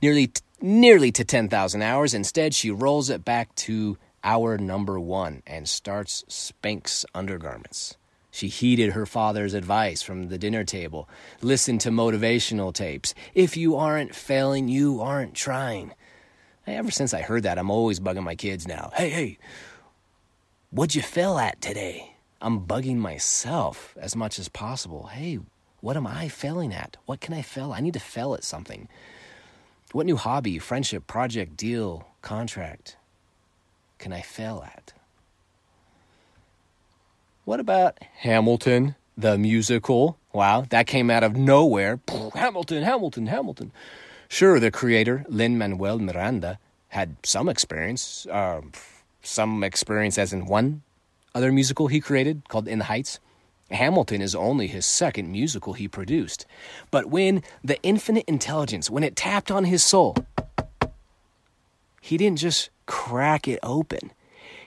Nearly, 0.00 0.30
nearly 0.60 1.10
to 1.12 1.24
10,000 1.24 1.82
hours. 1.82 2.14
Instead, 2.14 2.54
she 2.54 2.70
rolls 2.70 3.10
it 3.10 3.24
back 3.24 3.54
to 3.56 3.98
hour 4.22 4.58
number 4.58 4.98
one 4.98 5.42
and 5.46 5.68
starts 5.68 6.24
Spanx 6.28 7.04
undergarments. 7.14 7.96
She 8.30 8.48
heeded 8.48 8.92
her 8.92 9.06
father's 9.06 9.54
advice 9.54 10.02
from 10.02 10.28
the 10.28 10.38
dinner 10.38 10.64
table, 10.64 11.08
listened 11.42 11.80
to 11.82 11.90
motivational 11.90 12.72
tapes. 12.72 13.14
If 13.34 13.56
you 13.56 13.76
aren't 13.76 14.14
failing, 14.14 14.68
you 14.68 15.00
aren't 15.00 15.34
trying. 15.34 15.92
Ever 16.66 16.90
since 16.90 17.12
I 17.12 17.22
heard 17.22 17.42
that, 17.42 17.58
I'm 17.58 17.70
always 17.70 17.98
bugging 17.98 18.22
my 18.22 18.36
kids 18.36 18.68
now. 18.68 18.92
Hey, 18.94 19.10
hey, 19.10 19.38
what'd 20.70 20.94
you 20.94 21.02
fail 21.02 21.38
at 21.38 21.60
today? 21.60 22.14
I'm 22.40 22.60
bugging 22.60 22.96
myself 22.96 23.96
as 24.00 24.14
much 24.14 24.38
as 24.38 24.48
possible. 24.48 25.06
Hey, 25.08 25.40
what 25.80 25.96
am 25.96 26.06
I 26.06 26.28
failing 26.28 26.72
at? 26.72 26.96
What 27.06 27.20
can 27.20 27.34
I 27.34 27.42
fail? 27.42 27.72
I 27.72 27.80
need 27.80 27.94
to 27.94 28.00
fail 28.00 28.34
at 28.34 28.44
something. 28.44 28.88
What 29.92 30.06
new 30.06 30.16
hobby, 30.16 30.58
friendship, 30.58 31.08
project, 31.08 31.56
deal, 31.56 32.06
contract 32.22 32.96
can 34.00 34.12
I 34.12 34.22
fail 34.22 34.64
at? 34.66 34.92
What 37.44 37.60
about 37.60 37.98
Hamilton, 38.16 38.96
the 39.16 39.38
musical? 39.38 40.18
Wow, 40.32 40.64
that 40.70 40.86
came 40.86 41.10
out 41.10 41.22
of 41.22 41.36
nowhere. 41.36 42.00
Hamilton, 42.34 42.82
Hamilton, 42.82 43.26
Hamilton. 43.26 43.72
Sure, 44.28 44.58
the 44.58 44.70
creator, 44.70 45.24
Lin 45.28 45.58
Manuel 45.58 45.98
Miranda, 45.98 46.58
had 46.88 47.16
some 47.22 47.48
experience, 47.48 48.26
uh, 48.30 48.62
some 49.22 49.62
experience 49.62 50.18
as 50.18 50.32
in 50.32 50.46
one 50.46 50.82
other 51.34 51.52
musical 51.52 51.88
he 51.88 52.00
created 52.00 52.48
called 52.48 52.66
In 52.66 52.78
the 52.78 52.86
Heights. 52.86 53.20
Hamilton 53.70 54.20
is 54.22 54.34
only 54.34 54.66
his 54.66 54.86
second 54.86 55.30
musical 55.30 55.74
he 55.74 55.86
produced. 55.86 56.46
But 56.90 57.06
when 57.06 57.42
the 57.62 57.80
infinite 57.82 58.24
intelligence, 58.26 58.90
when 58.90 59.04
it 59.04 59.14
tapped 59.14 59.50
on 59.50 59.64
his 59.64 59.82
soul, 59.84 60.16
he 62.00 62.16
didn't 62.16 62.38
just 62.38 62.70
crack 62.90 63.46
it 63.46 63.60
open. 63.62 64.10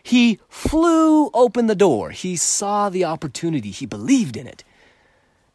He 0.01 0.39
flew 0.48 1.30
open 1.34 1.68
the 1.68 1.75
door. 1.75 2.12
He 2.12 2.38
saw 2.38 2.88
the 2.88 3.03
opportunity. 3.03 3.70
He 3.70 3.86
believed 3.86 4.38
in 4.38 4.48
it. 4.48 4.63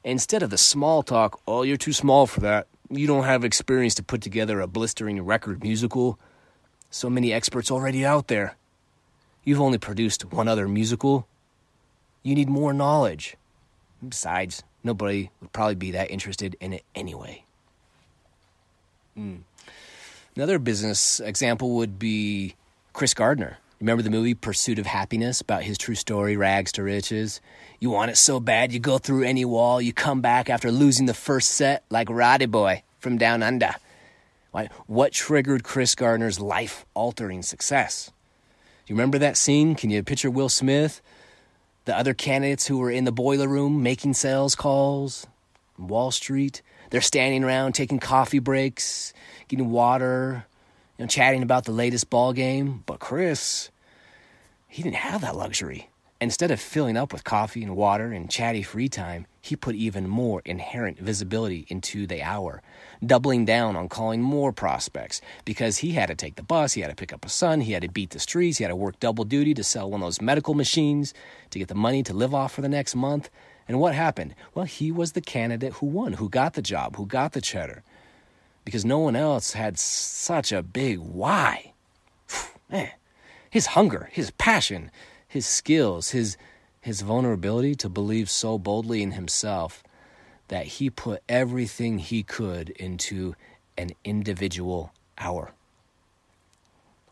Instead 0.04 0.42
of 0.42 0.50
the 0.50 0.58
small 0.58 1.02
talk, 1.02 1.40
oh, 1.48 1.62
you're 1.62 1.78
too 1.78 1.94
small 1.94 2.26
for 2.26 2.40
that. 2.40 2.66
You 2.90 3.06
don't 3.06 3.24
have 3.24 3.42
experience 3.42 3.94
to 3.94 4.02
put 4.02 4.20
together 4.20 4.60
a 4.60 4.66
blistering 4.66 5.20
record 5.22 5.62
musical. 5.62 6.18
So 6.90 7.08
many 7.08 7.32
experts 7.32 7.70
already 7.70 8.04
out 8.04 8.28
there. 8.28 8.56
You've 9.44 9.62
only 9.62 9.78
produced 9.78 10.30
one 10.30 10.46
other 10.46 10.68
musical. 10.68 11.26
You 12.22 12.34
need 12.34 12.50
more 12.50 12.74
knowledge. 12.74 13.36
Besides, 14.06 14.62
nobody 14.84 15.30
would 15.40 15.54
probably 15.54 15.74
be 15.74 15.90
that 15.92 16.10
interested 16.10 16.54
in 16.60 16.74
it 16.74 16.84
anyway. 16.94 17.44
Mm. 19.18 19.40
Another 20.36 20.58
business 20.58 21.18
example 21.18 21.76
would 21.76 21.98
be 21.98 22.54
Chris 22.98 23.14
Gardner. 23.14 23.58
Remember 23.78 24.02
the 24.02 24.10
movie 24.10 24.34
Pursuit 24.34 24.80
of 24.80 24.86
Happiness 24.86 25.40
about 25.40 25.62
his 25.62 25.78
true 25.78 25.94
story, 25.94 26.36
rags 26.36 26.72
to 26.72 26.82
riches? 26.82 27.40
You 27.78 27.90
want 27.90 28.10
it 28.10 28.16
so 28.16 28.40
bad, 28.40 28.72
you 28.72 28.80
go 28.80 28.98
through 28.98 29.22
any 29.22 29.44
wall, 29.44 29.80
you 29.80 29.92
come 29.92 30.20
back 30.20 30.50
after 30.50 30.72
losing 30.72 31.06
the 31.06 31.14
first 31.14 31.52
set 31.52 31.84
like 31.90 32.10
Roddy 32.10 32.46
Boy 32.46 32.82
from 32.98 33.16
Down 33.16 33.44
Under. 33.44 33.76
What 34.88 35.12
triggered 35.12 35.62
Chris 35.62 35.94
Gardner's 35.94 36.40
life 36.40 36.84
altering 36.94 37.42
success? 37.42 38.10
Do 38.84 38.92
you 38.92 38.96
remember 38.96 39.18
that 39.18 39.36
scene? 39.36 39.76
Can 39.76 39.90
you 39.90 40.02
picture 40.02 40.28
Will 40.28 40.48
Smith? 40.48 41.00
The 41.84 41.96
other 41.96 42.14
candidates 42.14 42.66
who 42.66 42.78
were 42.78 42.90
in 42.90 43.04
the 43.04 43.12
boiler 43.12 43.46
room 43.46 43.80
making 43.80 44.14
sales 44.14 44.56
calls? 44.56 45.24
Wall 45.78 46.10
Street? 46.10 46.62
They're 46.90 47.00
standing 47.00 47.44
around 47.44 47.76
taking 47.76 48.00
coffee 48.00 48.40
breaks, 48.40 49.12
getting 49.46 49.70
water, 49.70 50.46
you 50.98 51.04
know, 51.04 51.08
chatting 51.08 51.42
about 51.42 51.64
the 51.64 51.72
latest 51.72 52.10
ball 52.10 52.32
game. 52.32 52.82
But 52.84 52.98
Chris, 52.98 53.70
he 54.66 54.82
didn't 54.82 54.96
have 54.96 55.20
that 55.20 55.36
luxury. 55.36 55.88
Instead 56.20 56.50
of 56.50 56.60
filling 56.60 56.96
up 56.96 57.12
with 57.12 57.22
coffee 57.22 57.62
and 57.62 57.76
water 57.76 58.10
and 58.10 58.28
chatty 58.28 58.64
free 58.64 58.88
time, 58.88 59.26
he 59.40 59.54
put 59.54 59.76
even 59.76 60.08
more 60.08 60.42
inherent 60.44 60.98
visibility 60.98 61.64
into 61.68 62.08
the 62.08 62.20
hour, 62.20 62.60
doubling 63.06 63.44
down 63.44 63.76
on 63.76 63.88
calling 63.88 64.20
more 64.20 64.52
prospects 64.52 65.20
because 65.44 65.78
he 65.78 65.92
had 65.92 66.08
to 66.08 66.16
take 66.16 66.34
the 66.34 66.42
bus, 66.42 66.72
he 66.72 66.80
had 66.80 66.90
to 66.90 66.96
pick 66.96 67.12
up 67.12 67.24
a 67.24 67.28
son, 67.28 67.60
he 67.60 67.72
had 67.72 67.82
to 67.82 67.88
beat 67.88 68.10
the 68.10 68.18
streets, 68.18 68.58
he 68.58 68.64
had 68.64 68.70
to 68.70 68.76
work 68.76 68.98
double 68.98 69.22
duty 69.24 69.54
to 69.54 69.62
sell 69.62 69.88
one 69.88 70.02
of 70.02 70.06
those 70.06 70.20
medical 70.20 70.54
machines 70.54 71.14
to 71.50 71.60
get 71.60 71.68
the 71.68 71.74
money 71.76 72.02
to 72.02 72.12
live 72.12 72.34
off 72.34 72.52
for 72.52 72.62
the 72.62 72.68
next 72.68 72.96
month. 72.96 73.30
And 73.68 73.78
what 73.78 73.94
happened? 73.94 74.34
Well, 74.54 74.64
he 74.64 74.90
was 74.90 75.12
the 75.12 75.20
candidate 75.20 75.74
who 75.74 75.86
won, 75.86 76.14
who 76.14 76.28
got 76.28 76.54
the 76.54 76.62
job, 76.62 76.96
who 76.96 77.06
got 77.06 77.32
the 77.32 77.40
cheddar. 77.40 77.84
Because 78.68 78.84
no 78.84 78.98
one 78.98 79.16
else 79.16 79.54
had 79.54 79.78
such 79.78 80.52
a 80.52 80.62
big 80.62 80.98
why. 80.98 81.72
Man, 82.70 82.90
his 83.48 83.68
hunger, 83.68 84.10
his 84.12 84.30
passion, 84.32 84.90
his 85.26 85.46
skills, 85.46 86.10
his 86.10 86.36
his 86.82 87.00
vulnerability 87.00 87.74
to 87.76 87.88
believe 87.88 88.28
so 88.28 88.58
boldly 88.58 89.02
in 89.02 89.12
himself 89.12 89.82
that 90.48 90.66
he 90.66 90.90
put 90.90 91.22
everything 91.30 91.98
he 91.98 92.22
could 92.22 92.68
into 92.68 93.34
an 93.78 93.92
individual 94.04 94.92
hour. 95.16 95.52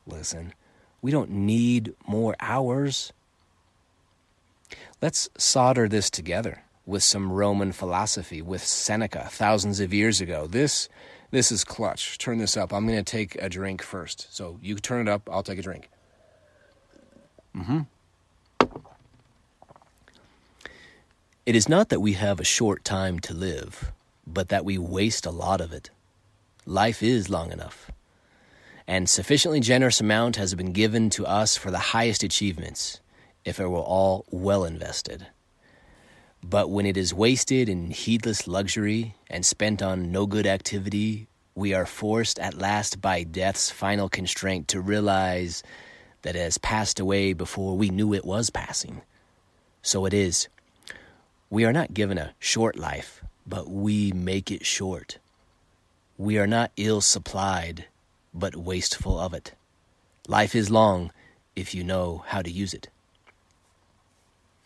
Listen, 0.07 0.53
we 1.01 1.11
don't 1.11 1.31
need 1.31 1.95
more 2.07 2.37
hours. 2.39 3.15
Let's 5.01 5.31
solder 5.39 5.89
this 5.89 6.11
together 6.11 6.65
with 6.85 7.03
some 7.03 7.33
Roman 7.33 7.73
philosophy, 7.73 8.43
with 8.43 8.63
Seneca 8.63 9.31
thousands 9.31 9.81
of 9.81 9.95
years 9.95 10.21
ago. 10.21 10.47
This 10.47 10.91
this 11.31 11.51
is 11.53 11.65
clutch. 11.65 12.19
Turn 12.19 12.39
this 12.39 12.57
up. 12.57 12.73
I'm 12.73 12.87
going 12.87 13.03
to 13.03 13.11
take 13.11 13.37
a 13.37 13.49
drink 13.49 13.83
first. 13.83 14.35
So 14.35 14.59
you 14.63 14.77
turn 14.77 15.09
it 15.09 15.11
up, 15.11 15.29
I'll 15.31 15.43
take 15.43 15.59
a 15.59 15.63
drink. 15.63 15.89
Mm-hmm. 17.57 17.81
It 21.47 21.55
is 21.55 21.69
not 21.69 21.91
that 21.91 22.01
we 22.01 22.15
have 22.15 22.41
a 22.41 22.45
short 22.45 22.85
time 22.85 23.21
to 23.21 23.33
live, 23.33 23.93
but 24.27 24.49
that 24.49 24.65
we 24.65 24.79
waste 24.79 25.25
a 25.27 25.31
lot 25.31 25.61
of 25.61 25.73
it. 25.73 25.91
Life 26.67 27.05
is 27.05 27.31
long 27.31 27.53
enough, 27.53 27.93
and 28.89 29.09
sufficiently 29.09 29.61
generous 29.61 30.01
amount 30.01 30.35
has 30.35 30.57
been 30.57 30.73
given 30.73 31.09
to 31.11 31.25
us 31.25 31.57
for 31.57 31.71
the 31.71 31.79
highest 31.79 32.25
achievements, 32.25 33.01
if 33.45 33.61
it 33.61 33.69
were 33.69 33.79
all 33.79 34.25
well 34.31 34.65
invested. 34.65 35.29
But 36.49 36.71
when 36.71 36.87
it 36.87 36.97
is 36.97 37.13
wasted 37.13 37.69
in 37.69 37.91
heedless 37.91 38.47
luxury 38.47 39.17
and 39.29 39.45
spent 39.45 39.83
on 39.83 40.13
no 40.13 40.27
good 40.27 40.47
activity, 40.47 41.27
we 41.57 41.75
are 41.75 41.87
forced 41.87 42.39
at 42.39 42.55
last 42.55 43.01
by 43.01 43.25
death's 43.25 43.69
final 43.69 44.09
constraint 44.09 44.69
to 44.69 44.81
realize 44.81 45.65
that 46.23 46.37
it 46.37 46.41
has 46.41 46.59
passed 46.59 47.01
away 47.01 47.33
before 47.33 47.77
we 47.77 47.89
knew 47.89 48.15
it 48.15 48.25
was 48.25 48.51
passing. 48.51 49.03
So 49.83 50.07
it 50.07 50.15
is 50.15 50.47
we 51.51 51.65
are 51.65 51.73
not 51.73 51.95
given 51.95 52.17
a 52.17 52.35
short 52.39 52.77
life, 52.77 53.25
but 53.45 53.69
we 53.69 54.13
make 54.13 54.53
it 54.53 54.65
short. 54.65 55.19
We 56.17 56.39
are 56.39 56.47
not 56.47 56.71
ill 56.77 57.01
supplied, 57.01 57.87
but 58.33 58.55
wasteful 58.55 59.19
of 59.19 59.35
it. 59.35 59.53
Life 60.29 60.55
is 60.55 60.71
long 60.71 61.11
if 61.57 61.75
you 61.75 61.83
know 61.83 62.23
how 62.29 62.43
to 62.43 62.51
use 62.51 62.73
it. 62.73 62.89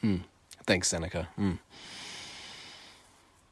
Hmm. 0.02 0.18
Thanks, 0.70 0.86
Seneca. 0.86 1.26
Hmm. 1.34 1.54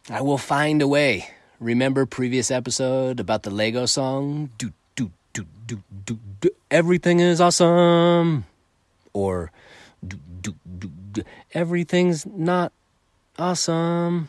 I 0.08 0.20
will 0.20 0.38
find 0.38 0.80
a 0.80 0.86
way. 0.86 1.30
Remember 1.58 2.06
previous 2.06 2.48
episode 2.48 3.18
about 3.18 3.42
the 3.42 3.50
Lego 3.50 3.86
song? 3.86 4.50
Do 4.56 4.72
do 4.94 5.10
do 5.32 5.44
do 5.66 5.82
do 6.06 6.20
do. 6.40 6.50
Everything 6.70 7.18
is 7.18 7.40
awesome. 7.40 8.44
Or 9.12 9.50
do 10.06 10.16
do 10.40 10.54
do. 10.78 10.92
do. 11.10 11.24
Everything's 11.54 12.24
not 12.24 12.72
awesome. 13.36 14.28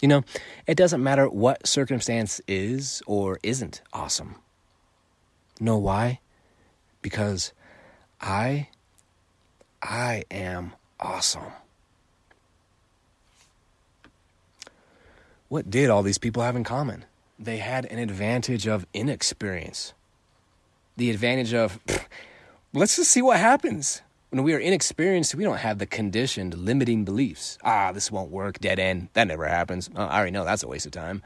You 0.00 0.08
know, 0.08 0.24
it 0.66 0.78
doesn't 0.78 1.02
matter 1.02 1.28
what 1.28 1.66
circumstance 1.66 2.40
is 2.48 3.02
or 3.06 3.38
isn't 3.42 3.82
awesome. 3.92 4.36
Know 5.60 5.76
why? 5.76 6.20
Because 7.02 7.52
I 8.18 8.68
I 9.82 10.24
am 10.30 10.72
awesome. 11.00 11.52
What 15.48 15.70
did 15.70 15.88
all 15.88 16.02
these 16.02 16.18
people 16.18 16.42
have 16.42 16.56
in 16.56 16.64
common? 16.64 17.04
They 17.38 17.58
had 17.58 17.86
an 17.86 17.98
advantage 17.98 18.66
of 18.66 18.86
inexperience. 18.92 19.94
The 20.96 21.10
advantage 21.10 21.54
of, 21.54 21.78
let's 22.74 22.96
just 22.96 23.10
see 23.10 23.22
what 23.22 23.38
happens. 23.38 24.02
When 24.30 24.42
we 24.42 24.52
are 24.52 24.58
inexperienced, 24.58 25.34
we 25.34 25.44
don't 25.44 25.58
have 25.58 25.78
the 25.78 25.86
conditioned, 25.86 26.52
limiting 26.58 27.04
beliefs. 27.04 27.56
Ah, 27.64 27.92
this 27.92 28.12
won't 28.12 28.30
work, 28.30 28.58
dead 28.58 28.78
end. 28.78 29.08
That 29.14 29.28
never 29.28 29.46
happens. 29.46 29.88
Uh, 29.96 30.04
I 30.04 30.16
already 30.16 30.32
know 30.32 30.44
that's 30.44 30.62
a 30.62 30.68
waste 30.68 30.84
of 30.84 30.92
time. 30.92 31.22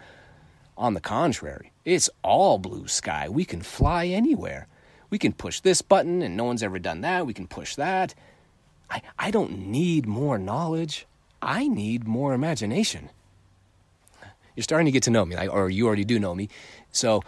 On 0.77 0.95
the 0.95 1.01
contrary, 1.01 1.73
it's 1.85 2.09
all 2.23 2.59
blue 2.59 2.87
sky. 2.87 3.29
We 3.29 3.45
can 3.45 3.63
fly 3.63 4.07
anywhere. 4.07 4.69
We 5.11 5.19
can 5.19 5.33
push 5.33 5.61
this 5.61 5.83
button, 5.83 6.23
and 6.23 6.37
no 6.37 6.45
one's 6.45 6.63
ever 6.63 6.79
done 6.79 7.01
that. 7.01 7.27
We 7.27 7.35
can 7.35 7.49
push 7.49 7.75
that. 7.75 8.15
I, 8.93 9.03
I 9.19 9.31
don't 9.31 9.69
need 9.69 10.07
more 10.07 10.39
knowledge. 10.39 11.07
I 11.41 11.67
need 11.67 12.07
more 12.07 12.35
imagination. 12.35 13.09
You're 14.55 14.65
starting 14.65 14.85
to 14.85 14.93
get 14.93 15.05
to 15.05 15.11
know 15.11 15.25
me, 15.25 15.35
like, 15.35 15.51
or 15.51 15.71
you 15.71 15.87
already 15.87 16.05
do 16.05 16.19
know 16.19 16.35
me. 16.35 16.51
So, 16.93 17.23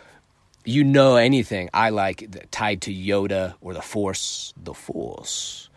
you 0.66 0.85
know 0.85 1.16
anything 1.16 1.70
I 1.72 1.88
like 1.90 2.50
tied 2.50 2.83
to 2.83 2.92
Yoda 2.92 3.55
or 3.62 3.72
the 3.72 3.83
Force, 3.83 4.53
the 4.62 4.74
Force. 4.74 5.70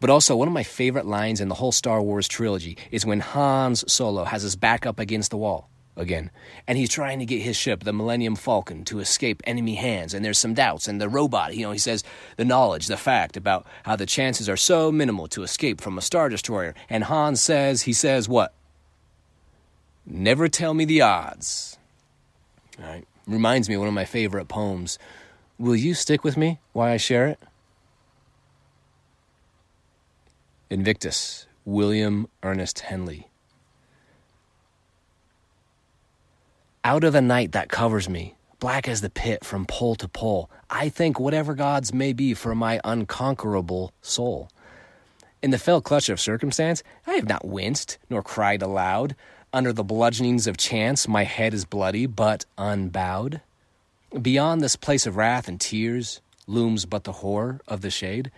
But 0.00 0.08
also, 0.08 0.36
one 0.36 0.48
of 0.48 0.54
my 0.54 0.62
favorite 0.62 1.04
lines 1.04 1.42
in 1.42 1.48
the 1.48 1.54
whole 1.54 1.72
Star 1.72 2.00
Wars 2.00 2.26
trilogy 2.26 2.78
is 2.90 3.04
when 3.04 3.20
Hans 3.20 3.84
Solo 3.92 4.24
has 4.24 4.42
his 4.42 4.56
back 4.56 4.86
up 4.86 4.98
against 4.98 5.30
the 5.30 5.36
wall 5.36 5.69
again, 5.96 6.30
and 6.66 6.78
he's 6.78 6.88
trying 6.88 7.18
to 7.18 7.26
get 7.26 7.42
his 7.42 7.56
ship, 7.56 7.84
the 7.84 7.92
Millennium 7.92 8.36
Falcon, 8.36 8.84
to 8.84 9.00
escape 9.00 9.42
enemy 9.44 9.74
hands, 9.74 10.14
and 10.14 10.24
there's 10.24 10.38
some 10.38 10.54
doubts, 10.54 10.88
and 10.88 11.00
the 11.00 11.08
robot, 11.08 11.54
you 11.54 11.64
know, 11.64 11.72
he 11.72 11.78
says 11.78 12.04
the 12.36 12.44
knowledge, 12.44 12.86
the 12.86 12.96
fact 12.96 13.36
about 13.36 13.66
how 13.84 13.96
the 13.96 14.06
chances 14.06 14.48
are 14.48 14.56
so 14.56 14.90
minimal 14.90 15.28
to 15.28 15.42
escape 15.42 15.80
from 15.80 15.98
a 15.98 16.02
Star 16.02 16.28
Destroyer, 16.28 16.74
and 16.88 17.04
Hans 17.04 17.40
says, 17.40 17.82
he 17.82 17.92
says, 17.92 18.28
what? 18.28 18.54
Never 20.06 20.48
tell 20.48 20.74
me 20.74 20.84
the 20.84 21.02
odds. 21.02 21.78
All 22.78 22.86
right 22.86 23.06
reminds 23.30 23.68
me 23.68 23.76
of 23.76 23.80
one 23.80 23.88
of 23.88 23.94
my 23.94 24.04
favorite 24.04 24.48
poems. 24.48 24.98
Will 25.58 25.76
you 25.76 25.94
stick 25.94 26.24
with 26.24 26.36
me 26.36 26.58
while 26.72 26.92
I 26.92 26.96
share 26.96 27.28
it? 27.28 27.38
Invictus, 30.68 31.46
William 31.64 32.28
Ernest 32.42 32.80
Henley. 32.80 33.29
Out 36.82 37.04
of 37.04 37.12
the 37.12 37.20
night 37.20 37.52
that 37.52 37.68
covers 37.68 38.08
me, 38.08 38.36
black 38.58 38.88
as 38.88 39.02
the 39.02 39.10
pit 39.10 39.44
from 39.44 39.66
pole 39.66 39.94
to 39.96 40.08
pole, 40.08 40.48
I 40.70 40.88
think 40.88 41.20
whatever 41.20 41.54
gods 41.54 41.92
may 41.92 42.14
be 42.14 42.32
for 42.32 42.54
my 42.54 42.80
unconquerable 42.82 43.92
soul. 44.00 44.48
In 45.42 45.50
the 45.50 45.58
fell 45.58 45.82
clutch 45.82 46.08
of 46.08 46.18
circumstance, 46.18 46.82
I 47.06 47.16
have 47.16 47.28
not 47.28 47.46
winced 47.46 47.98
nor 48.08 48.22
cried 48.22 48.62
aloud. 48.62 49.14
Under 49.52 49.74
the 49.74 49.84
bludgeonings 49.84 50.46
of 50.46 50.56
chance, 50.56 51.06
my 51.06 51.24
head 51.24 51.52
is 51.52 51.66
bloody, 51.66 52.06
but 52.06 52.46
unbowed. 52.56 53.42
Beyond 54.20 54.62
this 54.62 54.76
place 54.76 55.06
of 55.06 55.16
wrath 55.16 55.48
and 55.48 55.60
tears 55.60 56.22
looms 56.46 56.86
but 56.86 57.04
the 57.04 57.12
horror 57.12 57.60
of 57.68 57.82
the 57.82 57.90
shade, 57.90 58.30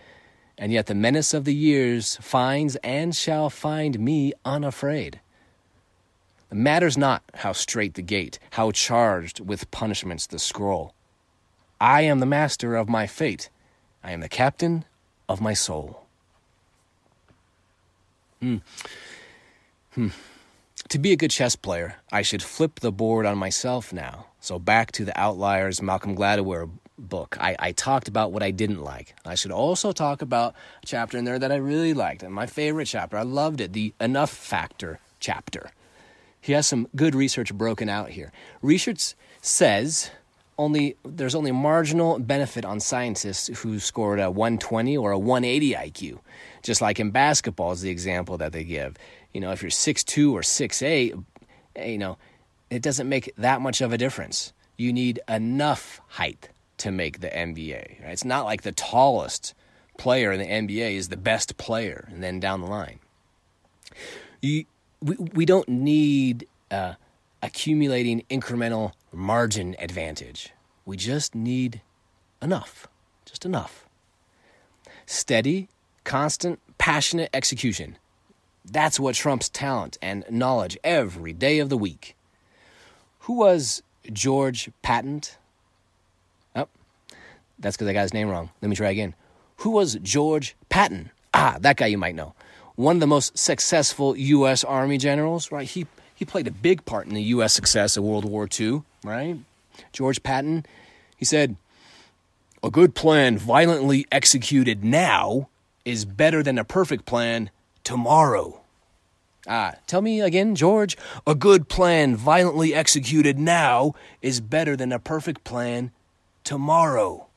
and 0.57 0.73
yet 0.73 0.87
the 0.87 0.95
menace 0.95 1.33
of 1.33 1.45
the 1.45 1.55
years 1.55 2.17
finds 2.17 2.75
and 2.83 3.15
shall 3.15 3.49
find 3.49 3.97
me 4.01 4.33
unafraid. 4.43 5.21
It 6.53 6.57
matters 6.57 6.99
not 6.99 7.23
how 7.33 7.51
strait 7.51 7.95
the 7.95 8.03
gate, 8.03 8.37
how 8.51 8.69
charged 8.69 9.39
with 9.39 9.71
punishments 9.71 10.27
the 10.27 10.37
scroll. 10.37 10.93
I 11.81 12.01
am 12.01 12.19
the 12.19 12.27
master 12.27 12.75
of 12.75 12.87
my 12.87 13.07
fate. 13.07 13.49
I 14.03 14.11
am 14.11 14.19
the 14.19 14.29
captain 14.29 14.85
of 15.27 15.41
my 15.41 15.55
soul. 15.55 16.05
Hmm. 18.39 18.57
Hmm. 19.95 20.09
To 20.89 20.99
be 20.99 21.11
a 21.11 21.15
good 21.15 21.31
chess 21.31 21.55
player, 21.55 21.95
I 22.11 22.21
should 22.21 22.43
flip 22.43 22.81
the 22.81 22.91
board 22.91 23.25
on 23.25 23.35
myself 23.35 23.91
now. 23.91 24.27
So 24.39 24.59
back 24.59 24.91
to 24.91 25.05
the 25.05 25.19
Outliers 25.19 25.81
Malcolm 25.81 26.15
Gladwell 26.15 26.69
book. 26.99 27.35
I, 27.39 27.55
I 27.57 27.71
talked 27.71 28.07
about 28.07 28.31
what 28.31 28.43
I 28.43 28.51
didn't 28.51 28.83
like. 28.83 29.15
I 29.25 29.33
should 29.33 29.49
also 29.49 29.91
talk 29.91 30.21
about 30.21 30.53
a 30.83 30.85
chapter 30.85 31.17
in 31.17 31.25
there 31.25 31.39
that 31.39 31.51
I 31.51 31.55
really 31.55 31.95
liked. 31.95 32.21
And 32.21 32.31
my 32.31 32.45
favorite 32.45 32.85
chapter, 32.85 33.17
I 33.17 33.23
loved 33.23 33.59
it, 33.59 33.73
the 33.73 33.95
enough 33.99 34.29
factor 34.29 34.99
chapter. 35.19 35.71
He 36.43 36.51
has 36.51 36.67
some 36.67 36.89
good 36.93 37.15
research 37.15 37.53
broken 37.53 37.87
out 37.87 38.09
here. 38.09 38.33
Research 38.61 39.15
says 39.41 40.11
only 40.57 40.97
there's 41.05 41.35
only 41.35 41.53
marginal 41.53 42.19
benefit 42.19 42.65
on 42.65 42.81
scientists 42.81 43.47
who 43.59 43.79
scored 43.79 44.19
a 44.19 44.29
120 44.29 44.97
or 44.97 45.11
a 45.11 45.17
180 45.17 45.73
IQ. 45.73 46.19
Just 46.61 46.81
like 46.81 46.99
in 46.99 47.11
basketball 47.11 47.71
is 47.71 47.79
the 47.79 47.89
example 47.89 48.37
that 48.39 48.51
they 48.51 48.65
give. 48.65 48.97
You 49.33 49.39
know, 49.39 49.53
if 49.53 49.61
you're 49.61 49.71
6'2 49.71 50.33
or 50.33 50.41
6'8, 50.41 51.23
you 51.87 51.97
know, 51.97 52.17
it 52.69 52.81
doesn't 52.81 53.07
make 53.07 53.33
that 53.37 53.61
much 53.61 53.79
of 53.79 53.93
a 53.93 53.97
difference. 53.97 54.51
you 54.75 54.91
need 54.91 55.21
enough 55.29 56.01
height 56.07 56.49
to 56.79 56.91
make 56.91 57.21
the 57.21 57.29
NBA. 57.29 58.03
Right? 58.03 58.11
It's 58.11 58.25
not 58.25 58.43
like 58.43 58.63
the 58.63 58.73
tallest 58.73 59.53
player 59.97 60.33
in 60.33 60.39
the 60.39 60.75
NBA 60.75 60.95
is 60.95 61.07
the 61.07 61.15
best 61.15 61.55
player, 61.55 62.09
and 62.11 62.21
then 62.21 62.41
down 62.41 62.59
the 62.59 62.67
line. 62.67 62.99
You, 64.41 64.65
we, 65.03 65.15
we 65.15 65.45
don't 65.45 65.67
need 65.67 66.47
uh, 66.71 66.93
accumulating 67.41 68.23
incremental 68.29 68.93
margin 69.11 69.75
advantage. 69.79 70.51
We 70.85 70.97
just 70.97 71.35
need 71.35 71.81
enough, 72.41 72.87
just 73.25 73.45
enough. 73.45 73.87
Steady, 75.05 75.67
constant, 76.03 76.59
passionate 76.77 77.29
execution. 77.33 77.97
That's 78.65 78.99
what 78.99 79.15
trumps 79.15 79.49
talent 79.49 79.97
and 80.01 80.23
knowledge 80.29 80.77
every 80.83 81.33
day 81.33 81.59
of 81.59 81.69
the 81.69 81.77
week. 81.77 82.15
Who 83.19 83.33
was 83.33 83.83
George 84.11 84.69
Patton? 84.81 85.21
Oh, 86.55 86.67
that's 87.59 87.75
because 87.75 87.89
I 87.89 87.93
got 87.93 88.03
his 88.03 88.13
name 88.13 88.29
wrong. 88.29 88.49
Let 88.61 88.69
me 88.69 88.75
try 88.75 88.89
again. 88.89 89.15
Who 89.57 89.71
was 89.71 89.95
George 89.95 90.55
Patton? 90.69 91.11
Ah, 91.33 91.57
that 91.59 91.77
guy 91.77 91.87
you 91.87 91.97
might 91.97 92.15
know. 92.15 92.33
One 92.75 92.95
of 92.97 92.99
the 92.99 93.07
most 93.07 93.37
successful 93.37 94.17
U.S. 94.17 94.63
Army 94.63 94.97
generals, 94.97 95.51
right? 95.51 95.67
He, 95.67 95.85
he 96.15 96.25
played 96.25 96.47
a 96.47 96.51
big 96.51 96.85
part 96.85 97.07
in 97.07 97.13
the 97.13 97.21
U.S. 97.23 97.53
success 97.53 97.97
of 97.97 98.03
World 98.03 98.25
War 98.25 98.47
II, 98.59 98.83
right? 99.03 99.37
George 99.91 100.23
Patton, 100.23 100.65
he 101.15 101.25
said, 101.25 101.55
A 102.63 102.71
good 102.71 102.95
plan 102.95 103.37
violently 103.37 104.05
executed 104.11 104.83
now 104.83 105.49
is 105.85 106.05
better 106.05 106.41
than 106.41 106.57
a 106.57 106.63
perfect 106.63 107.05
plan 107.05 107.49
tomorrow. 107.83 108.61
Ah, 109.47 109.75
tell 109.87 110.01
me 110.01 110.21
again, 110.21 110.55
George. 110.55 110.97
A 111.27 111.35
good 111.35 111.67
plan 111.67 112.15
violently 112.15 112.73
executed 112.73 113.37
now 113.37 113.93
is 114.21 114.39
better 114.39 114.75
than 114.75 114.91
a 114.91 114.99
perfect 114.99 115.43
plan 115.43 115.91
tomorrow. 116.43 117.27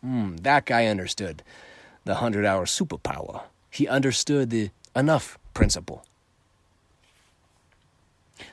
Hmm, 0.00 0.36
that 0.36 0.64
guy 0.64 0.86
understood 0.86 1.42
the 2.04 2.12
100 2.12 2.46
hour 2.46 2.64
superpower. 2.64 3.42
He 3.70 3.88
understood 3.88 4.50
the 4.50 4.70
enough 4.94 5.38
principle. 5.54 6.04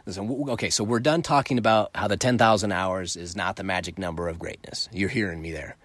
Listen, 0.06 0.46
okay, 0.50 0.70
so 0.70 0.84
we're 0.84 1.00
done 1.00 1.22
talking 1.22 1.58
about 1.58 1.92
how 1.96 2.08
the 2.08 2.18
10,000 2.18 2.72
hours 2.72 3.16
is 3.16 3.36
not 3.36 3.56
the 3.56 3.64
magic 3.64 3.98
number 3.98 4.28
of 4.28 4.40
greatness. 4.40 4.90
You're 4.92 5.10
hearing 5.10 5.42
me 5.42 5.52
there. 5.52 5.76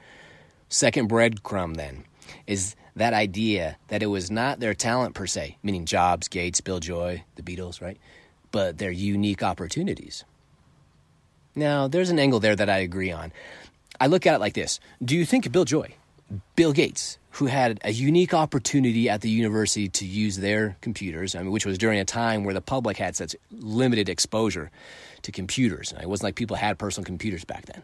Second 0.68 1.08
breadcrumb, 1.10 1.76
then, 1.76 2.04
is 2.46 2.74
that 2.96 3.14
idea 3.14 3.76
that 3.88 4.02
it 4.02 4.06
was 4.06 4.30
not 4.30 4.60
their 4.60 4.74
talent 4.74 5.14
per 5.14 5.26
se, 5.26 5.56
meaning 5.62 5.86
Jobs, 5.86 6.28
Gates, 6.28 6.60
Bill 6.60 6.80
Joy, 6.80 7.24
the 7.36 7.42
Beatles, 7.42 7.80
right? 7.80 7.98
But 8.50 8.78
their 8.78 8.90
unique 8.90 9.42
opportunities. 9.42 10.24
Now, 11.54 11.88
there's 11.88 12.10
an 12.10 12.18
angle 12.18 12.40
there 12.40 12.56
that 12.56 12.70
I 12.70 12.78
agree 12.78 13.12
on. 13.12 13.32
I 14.00 14.06
look 14.06 14.26
at 14.26 14.34
it 14.34 14.40
like 14.40 14.54
this 14.54 14.80
Do 15.04 15.16
you 15.16 15.24
think 15.24 15.50
Bill 15.52 15.64
Joy, 15.64 15.94
Bill 16.56 16.72
Gates, 16.72 17.18
who 17.32 17.46
had 17.46 17.80
a 17.82 17.90
unique 17.90 18.34
opportunity 18.34 19.08
at 19.08 19.22
the 19.22 19.30
university 19.30 19.88
to 19.88 20.04
use 20.04 20.36
their 20.36 20.76
computers, 20.82 21.34
I 21.34 21.42
mean, 21.42 21.50
which 21.50 21.64
was 21.64 21.78
during 21.78 21.98
a 21.98 22.04
time 22.04 22.44
where 22.44 22.52
the 22.52 22.60
public 22.60 22.98
had 22.98 23.16
such 23.16 23.34
limited 23.50 24.10
exposure 24.10 24.70
to 25.22 25.32
computers. 25.32 25.94
It 26.00 26.08
wasn't 26.08 26.24
like 26.24 26.34
people 26.34 26.56
had 26.56 26.78
personal 26.78 27.06
computers 27.06 27.44
back 27.44 27.66
then. 27.66 27.82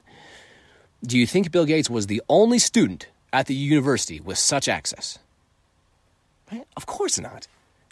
Do 1.02 1.18
you 1.18 1.26
think 1.26 1.50
Bill 1.50 1.64
Gates 1.64 1.88
was 1.88 2.08
the 2.08 2.20
only 2.28 2.58
student 2.58 3.08
at 3.32 3.46
the 3.46 3.54
university 3.54 4.20
with 4.20 4.36
such 4.36 4.68
access? 4.68 5.18
Right? 6.52 6.66
Of 6.76 6.84
course 6.84 7.18
not. 7.18 7.46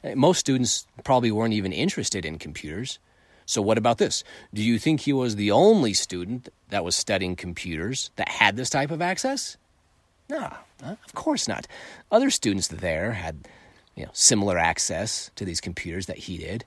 Eh, 0.05 0.15
most 0.15 0.41
students 0.41 0.87
probably 1.05 1.31
weren't 1.31 1.55
even 1.55 1.73
interested 1.73 2.27
in 2.27 2.39
computers. 2.39 2.99
So, 3.47 3.63
what 3.63 3.79
about 3.79 3.99
this? 3.99 4.25
Do 4.53 4.63
you 4.63 4.79
think 4.79 5.01
he 5.01 5.13
was 5.13 5.37
the 5.37 5.53
only 5.53 5.95
student 5.95 6.49
that 6.69 6.85
was 6.85 6.97
studying 6.97 7.37
computers 7.37 8.11
that 8.17 8.29
had 8.29 8.57
this 8.57 8.69
type 8.69 8.91
of 8.91 9.01
access? 9.01 9.57
No, 10.29 10.53
of 10.83 11.15
course 11.15 11.47
not. 11.47 11.67
Other 12.11 12.31
students 12.31 12.69
there 12.69 13.13
had 13.13 13.49
you 13.95 14.05
know, 14.05 14.11
similar 14.13 14.59
access 14.59 15.31
to 15.37 15.45
these 15.45 15.61
computers 15.61 16.07
that 16.07 16.19
he 16.19 16.39
did, 16.39 16.65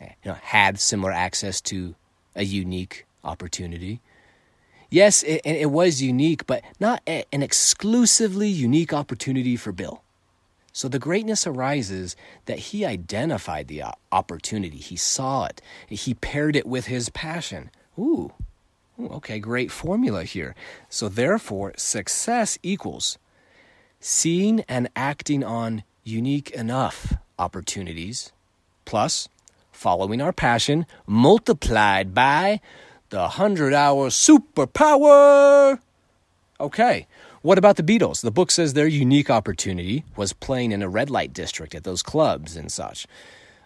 eh, 0.00 0.10
you 0.24 0.30
know, 0.30 0.38
had 0.42 0.78
similar 0.78 1.12
access 1.12 1.60
to 1.62 1.94
a 2.36 2.44
unique 2.44 3.06
opportunity. 3.24 4.00
Yes, 4.90 5.22
it, 5.22 5.40
it 5.44 5.70
was 5.70 6.02
unique, 6.02 6.46
but 6.46 6.62
not 6.80 7.02
a, 7.06 7.24
an 7.32 7.42
exclusively 7.42 8.48
unique 8.48 8.92
opportunity 8.92 9.56
for 9.56 9.72
Bill. 9.72 10.02
So 10.72 10.88
the 10.88 10.98
greatness 10.98 11.46
arises 11.46 12.16
that 12.46 12.58
he 12.58 12.84
identified 12.84 13.68
the 13.68 13.84
opportunity, 14.12 14.78
he 14.78 14.96
saw 14.96 15.46
it, 15.46 15.60
he 15.88 16.14
paired 16.14 16.54
it 16.54 16.66
with 16.66 16.86
his 16.86 17.08
passion. 17.08 17.70
Ooh, 17.98 18.32
okay, 19.08 19.38
great 19.38 19.70
formula 19.70 20.24
here. 20.24 20.54
So 20.88 21.08
therefore, 21.08 21.72
success 21.76 22.58
equals 22.62 23.18
seeing 24.00 24.60
and 24.68 24.88
acting 24.96 25.44
on 25.44 25.82
unique 26.04 26.50
enough 26.50 27.14
opportunities 27.38 28.32
plus 28.84 29.28
following 29.72 30.20
our 30.20 30.32
passion 30.32 30.86
multiplied 31.06 32.14
by 32.14 32.60
the 33.10 33.18
100 33.18 33.72
hour 33.74 34.08
superpower. 34.08 35.78
Okay. 36.58 37.06
What 37.42 37.56
about 37.56 37.76
the 37.76 37.82
Beatles? 37.82 38.20
The 38.20 38.30
book 38.30 38.50
says 38.50 38.74
their 38.74 38.86
unique 38.86 39.30
opportunity 39.30 40.04
was 40.16 40.34
playing 40.34 40.72
in 40.72 40.82
a 40.82 40.88
red 40.90 41.08
light 41.08 41.32
district 41.32 41.74
at 41.74 41.84
those 41.84 42.02
clubs 42.02 42.54
and 42.56 42.70
such. 42.70 43.06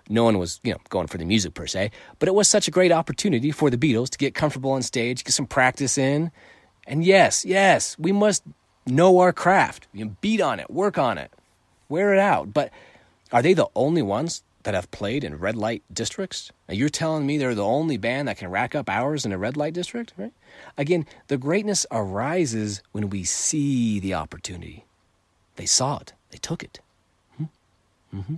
No 0.09 0.25
one 0.25 0.39
was, 0.39 0.61
you 0.63 0.73
know, 0.73 0.79
going 0.91 1.07
for 1.07 1.19
the 1.19 1.25
music 1.25 1.55
per 1.55 1.67
se, 1.67 1.91
but 2.19 2.29
it 2.29 2.35
was 2.35 2.49
such 2.49 2.69
a 2.69 2.71
great 2.71 2.93
opportunity 2.93 3.51
for 3.51 3.71
the 3.71 3.79
Beatles 3.79 4.11
to 4.11 4.19
get 4.19 4.35
comfortable 4.35 4.73
on 4.73 4.83
stage, 4.83 5.25
get 5.25 5.33
some 5.33 5.47
practice 5.47 5.97
in. 5.97 6.31
And 6.87 7.05
yes, 7.05 7.45
yes, 7.45 7.99
we 7.99 8.13
must 8.13 8.43
know 8.87 9.19
our 9.21 9.33
craft, 9.33 9.89
you 9.93 10.05
know, 10.05 10.17
beat 10.21 10.41
on 10.41 10.61
it, 10.61 10.71
work 10.71 10.99
on 10.99 11.17
it, 11.17 11.31
wear 11.89 12.13
it 12.13 12.21
out. 12.21 12.53
But 12.53 12.71
are 13.33 13.41
they 13.41 13.55
the 13.55 13.69
only 13.75 14.03
ones 14.03 14.43
that 14.65 14.75
have 14.75 14.91
played 14.91 15.25
in 15.25 15.37
red 15.39 15.57
light 15.57 15.83
districts. 15.93 16.51
Now 16.69 16.75
you're 16.75 16.89
telling 16.89 17.27
me 17.27 17.39
they're 17.39 17.55
the 17.55 17.65
only 17.65 17.97
band 17.97 18.29
that 18.29 18.39
can 18.39 18.51
rack 18.51 18.75
up 18.75 18.91
hours 18.91 19.25
in 19.25 19.33
a 19.33 19.39
red 19.39 19.57
light 19.57 19.75
district, 19.75 20.13
right? 20.17 20.33
Again, 20.77 21.07
the 21.29 21.37
greatness 21.37 21.87
arises 21.91 22.83
when 22.93 23.11
we 23.11 23.25
see 23.25 24.01
the 24.01 24.15
opportunity. 24.15 24.85
They 25.57 25.67
saw 25.67 25.99
it, 25.99 26.13
they 26.31 26.39
took 26.39 26.63
it. 26.63 26.81
Mm-hmm. 27.41 28.19
mm-hmm. 28.19 28.35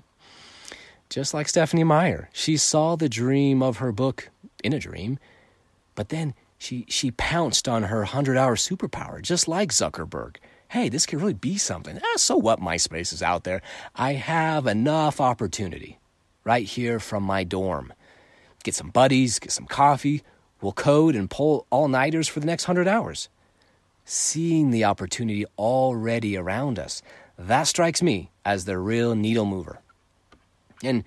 Just 1.08 1.34
like 1.34 1.48
Stephenie 1.48 1.84
Meyer, 1.84 2.28
she 2.32 2.56
saw 2.56 2.96
the 2.96 3.08
dream 3.08 3.62
of 3.62 3.78
her 3.78 3.92
book 3.92 4.30
in 4.64 4.72
a 4.72 4.78
dream, 4.78 5.18
but 5.94 6.08
then 6.08 6.34
she 6.58 6.84
she 6.88 7.10
pounced 7.10 7.68
on 7.68 7.84
her 7.84 8.04
100-hour 8.04 8.56
superpower 8.56 9.22
just 9.22 9.46
like 9.46 9.70
Zuckerberg 9.70 10.36
hey, 10.68 10.88
this 10.88 11.06
could 11.06 11.20
really 11.20 11.34
be 11.34 11.56
something. 11.56 11.96
Eh, 11.96 12.16
so 12.16 12.36
what? 12.36 12.60
MySpace 12.60 13.12
is 13.12 13.22
out 13.22 13.44
there. 13.44 13.62
I 13.94 14.14
have 14.14 14.66
enough 14.66 15.20
opportunity 15.20 15.98
right 16.44 16.66
here 16.66 16.98
from 16.98 17.22
my 17.22 17.44
dorm. 17.44 17.92
Get 18.64 18.74
some 18.74 18.90
buddies, 18.90 19.38
get 19.38 19.52
some 19.52 19.66
coffee. 19.66 20.22
We'll 20.60 20.72
code 20.72 21.14
and 21.14 21.30
pull 21.30 21.66
all 21.70 21.88
nighters 21.88 22.28
for 22.28 22.40
the 22.40 22.46
next 22.46 22.64
hundred 22.64 22.88
hours. 22.88 23.28
Seeing 24.04 24.70
the 24.70 24.84
opportunity 24.84 25.44
already 25.58 26.36
around 26.36 26.78
us, 26.78 27.02
that 27.38 27.64
strikes 27.64 28.02
me 28.02 28.30
as 28.44 28.64
the 28.64 28.78
real 28.78 29.14
needle 29.14 29.44
mover. 29.44 29.80
And 30.86 31.04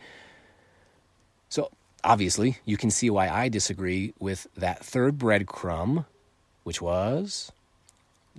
so, 1.50 1.72
obviously, 2.04 2.58
you 2.66 2.78
can 2.78 2.92
see 2.92 3.10
why 3.10 3.30
I 3.30 3.50
disagree 3.50 4.14
with 4.20 4.48
that 4.56 4.84
third 4.84 5.18
breadcrumb, 5.18 6.06
which 6.64 6.82
was 6.82 7.52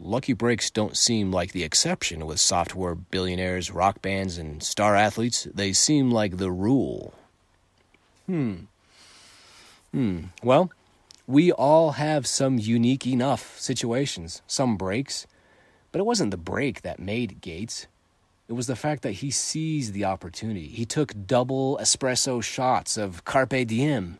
lucky 0.00 0.32
breaks 0.32 0.70
don't 0.70 0.96
seem 0.96 1.30
like 1.30 1.52
the 1.52 1.62
exception 1.62 2.26
with 2.26 2.40
software 2.40 2.94
billionaires, 2.94 3.70
rock 3.70 4.00
bands, 4.02 4.38
and 4.38 4.62
star 4.62 4.96
athletes. 4.96 5.46
They 5.54 5.72
seem 5.72 6.10
like 6.10 6.38
the 6.38 6.50
rule. 6.50 7.14
Hmm. 8.26 8.54
Hmm. 9.92 10.24
Well, 10.42 10.70
we 11.26 11.52
all 11.52 11.92
have 11.92 12.26
some 12.26 12.58
unique 12.58 13.06
enough 13.06 13.58
situations, 13.58 14.42
some 14.46 14.76
breaks, 14.76 15.26
but 15.92 15.98
it 15.98 16.06
wasn't 16.06 16.30
the 16.30 16.36
break 16.36 16.82
that 16.82 16.98
made 16.98 17.40
Gates. 17.40 17.86
It 18.50 18.52
was 18.52 18.66
the 18.66 18.76
fact 18.76 19.02
that 19.02 19.12
he 19.12 19.30
seized 19.30 19.94
the 19.94 20.04
opportunity. 20.04 20.66
He 20.66 20.84
took 20.84 21.14
double 21.26 21.78
espresso 21.80 22.42
shots 22.42 22.98
of 22.98 23.24
Carpe 23.24 23.66
Diem. 23.66 24.18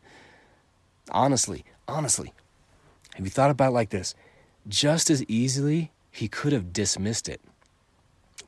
Honestly, 1.10 1.64
honestly, 1.86 2.32
have 3.16 3.26
you 3.26 3.30
thought 3.30 3.50
about 3.50 3.74
like 3.74 3.90
this? 3.90 4.14
just 4.68 5.10
as 5.10 5.24
easily 5.24 5.90
he 6.10 6.28
could 6.28 6.52
have 6.52 6.72
dismissed 6.72 7.28
it. 7.28 7.40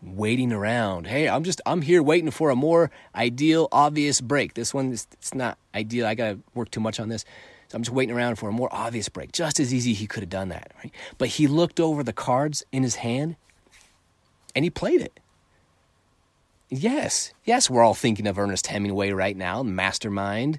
Waiting 0.02 0.52
around. 0.52 1.06
Hey 1.06 1.28
i'm 1.28 1.44
just 1.44 1.60
i'm 1.64 1.82
here 1.82 2.02
waiting 2.02 2.30
for 2.30 2.50
a 2.50 2.56
more 2.56 2.90
ideal 3.14 3.68
obvious 3.70 4.20
break. 4.20 4.54
This 4.54 4.74
one 4.74 4.92
it's 4.92 5.34
not 5.34 5.58
ideal. 5.74 6.06
I 6.06 6.14
gotta 6.14 6.38
work 6.54 6.70
too 6.70 6.80
much 6.80 6.98
on 6.98 7.08
this. 7.08 7.24
So 7.68 7.76
i'm 7.76 7.82
just 7.82 7.94
waiting 7.94 8.14
around 8.14 8.36
for 8.36 8.48
a 8.48 8.52
more 8.52 8.68
obvious 8.72 9.08
break. 9.08 9.32
Just 9.32 9.60
as 9.60 9.72
easy 9.72 9.92
he 9.92 10.06
could 10.06 10.22
have 10.22 10.30
done 10.30 10.48
that 10.48 10.72
right? 10.82 10.92
But 11.18 11.28
he 11.28 11.46
looked 11.46 11.78
over 11.78 12.02
the 12.02 12.12
cards 12.12 12.64
in 12.72 12.82
his 12.82 12.96
hand 12.96 13.36
and 14.56 14.64
he 14.64 14.70
played 14.70 15.00
it 15.00 15.20
yes 16.74 17.32
yes 17.44 17.68
we're 17.68 17.82
all 17.82 17.94
thinking 17.94 18.26
of 18.26 18.38
ernest 18.38 18.66
hemingway 18.66 19.10
right 19.10 19.36
now 19.36 19.62
mastermind 19.62 20.58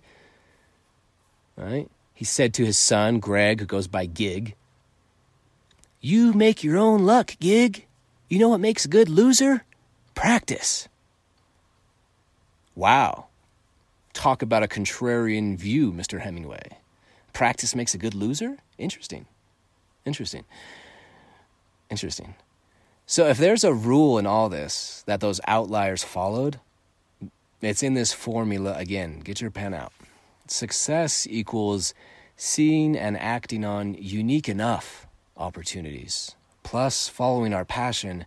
right 1.58 1.90
he 2.14 2.26
said 2.26 2.54
to 2.54 2.66
his 2.66 2.78
son, 2.78 3.20
Greg, 3.20 3.60
who 3.60 3.66
goes 3.66 3.88
by 3.88 4.06
Gig, 4.06 4.56
You 6.00 6.34
make 6.34 6.64
your 6.64 6.78
own 6.78 7.06
luck, 7.06 7.36
Gig. 7.40 7.86
You 8.30 8.40
know 8.40 8.50
what 8.50 8.60
makes 8.60 8.86
a 8.86 8.88
good 8.88 9.10
loser? 9.10 9.66
Practice. 10.16 10.88
Wow. 12.76 13.28
Talk 14.14 14.42
about 14.42 14.64
a 14.64 14.68
contrarian 14.68 15.58
view, 15.58 15.92
Mr. 15.92 16.22
Hemingway. 16.22 16.78
Practice 17.34 17.76
makes 17.76 17.94
a 17.94 17.98
good 17.98 18.14
loser? 18.14 18.58
Interesting. 18.78 19.26
Interesting. 20.06 20.46
Interesting. 21.90 22.36
So, 23.06 23.28
if 23.28 23.38
there's 23.38 23.64
a 23.64 23.74
rule 23.74 24.18
in 24.18 24.26
all 24.26 24.50
this 24.50 25.04
that 25.08 25.20
those 25.20 25.42
outliers 25.48 26.04
followed, 26.04 26.60
it's 27.62 27.84
in 27.84 27.94
this 27.94 28.14
formula 28.14 28.74
again. 28.78 29.20
Get 29.20 29.42
your 29.42 29.52
pen 29.52 29.74
out. 29.74 29.94
Success 30.48 31.28
equals 31.30 31.94
seeing 32.36 32.98
and 32.98 33.18
acting 33.18 33.64
on 33.66 33.94
unique 33.94 34.50
enough 34.50 35.08
opportunities, 35.38 36.36
plus 36.64 37.08
following 37.08 37.54
our 37.54 37.66
passion 37.66 38.26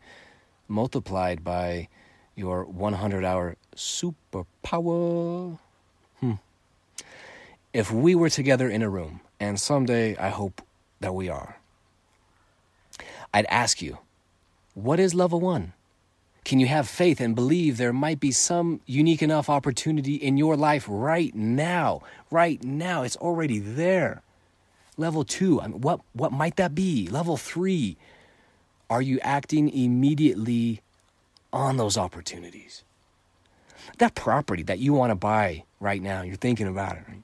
multiplied 0.69 1.45
by 1.45 1.89
your 2.35 2.65
100 2.65 3.25
hour 3.25 3.57
superpower. 3.75 5.59
Hmm. 6.21 6.33
If 7.73 7.91
we 7.91 8.15
were 8.15 8.31
together 8.31 8.69
in 8.69 8.83
a 8.83 8.91
room, 8.91 9.21
and 9.41 9.61
someday 9.61 10.17
I 10.17 10.29
hope 10.29 10.63
that 11.01 11.15
we 11.15 11.29
are, 11.29 11.57
I'd 13.33 13.47
ask 13.47 13.83
you, 13.83 13.99
what 14.77 15.01
is 15.01 15.15
level 15.15 15.41
one? 15.41 15.73
Can 16.45 16.61
you 16.61 16.67
have 16.67 16.87
faith 16.87 17.19
and 17.19 17.35
believe 17.35 17.79
there 17.79 17.95
might 17.95 18.21
be 18.21 18.31
some 18.31 18.83
unique 18.85 19.23
enough 19.23 19.49
opportunity 19.49 20.17
in 20.17 20.37
your 20.37 20.55
life 20.55 20.85
right 20.87 21.35
now? 21.35 22.03
Right 22.31 22.63
now, 22.63 23.03
it's 23.03 23.17
already 23.17 23.59
there. 23.59 24.23
Level 24.99 25.25
two, 25.25 25.63
I 25.63 25.69
mean, 25.69 25.81
what, 25.81 26.01
what 26.13 26.31
might 26.31 26.57
that 26.57 26.75
be? 26.75 27.09
Level 27.09 27.39
three, 27.39 27.97
are 28.91 29.01
you 29.01 29.19
acting 29.21 29.71
immediately 29.71 30.83
on 31.55 31.79
those 31.79 31.97
opportunities? 31.97 32.85
That 33.97 34.15
property 34.15 34.63
that 34.65 34.79
you 34.79 34.93
want 34.93 35.11
to 35.11 35.17
buy 35.17 35.65
right 35.81 36.03
now, 36.03 36.21
you're 36.21 36.37
thinking 36.37 36.69
about 36.69 36.97
it, 36.97 37.05
right? 37.09 37.23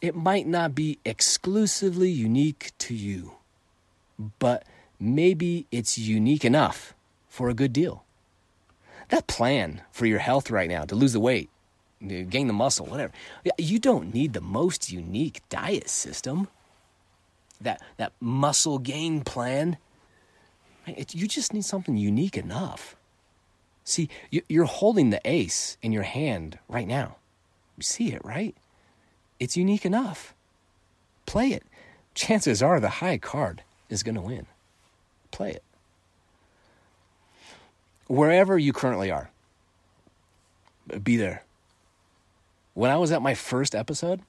It 0.00 0.14
might 0.14 0.46
not 0.46 0.72
be 0.72 1.00
exclusively 1.04 2.10
unique 2.10 2.70
to 2.78 2.94
you, 2.94 3.32
but 4.38 4.64
maybe 5.02 5.66
it's 5.72 5.98
unique 5.98 6.44
enough 6.44 6.94
for 7.28 7.48
a 7.48 7.54
good 7.54 7.72
deal. 7.72 8.04
That 9.08 9.26
plan 9.26 9.82
for 9.90 10.06
your 10.06 10.20
health 10.20 10.50
right 10.50 10.70
now 10.70 10.84
to 10.84 10.94
lose 10.94 11.12
the 11.12 11.20
weight, 11.20 11.50
gain 12.00 12.46
the 12.46 12.52
muscle, 12.52 12.86
whatever. 12.86 13.12
You 13.58 13.78
don't 13.78 14.14
need 14.14 14.32
the 14.32 14.40
most 14.40 14.90
unique 14.92 15.42
diet 15.50 15.88
system. 15.90 16.48
That 17.60 17.82
that 17.96 18.12
muscle 18.20 18.78
gain 18.78 19.22
plan. 19.22 19.76
You 20.86 21.26
just 21.26 21.52
need 21.52 21.64
something 21.64 21.96
unique 21.96 22.36
enough. 22.36 22.96
See, 23.84 24.08
you're 24.30 24.64
holding 24.64 25.10
the 25.10 25.20
ace 25.24 25.76
in 25.82 25.92
your 25.92 26.04
hand 26.04 26.58
right 26.68 26.86
now. 26.86 27.16
You 27.76 27.82
see 27.82 28.12
it, 28.12 28.24
right? 28.24 28.54
It's 29.38 29.56
unique 29.56 29.84
enough. 29.84 30.34
Play 31.26 31.48
it. 31.48 31.64
Chances 32.14 32.62
are 32.62 32.78
the 32.78 33.00
high 33.00 33.18
card 33.18 33.62
is 33.88 34.02
going 34.02 34.14
to 34.14 34.20
win. 34.20 34.46
Play 35.32 35.50
it 35.50 35.64
wherever 38.12 38.58
you 38.58 38.74
currently 38.74 39.10
are, 39.10 39.30
be 41.02 41.16
there. 41.16 41.44
When 42.74 42.90
I 42.90 42.98
was 42.98 43.10
at 43.10 43.22
my 43.22 43.34
first 43.34 43.74
episode, 43.74 44.20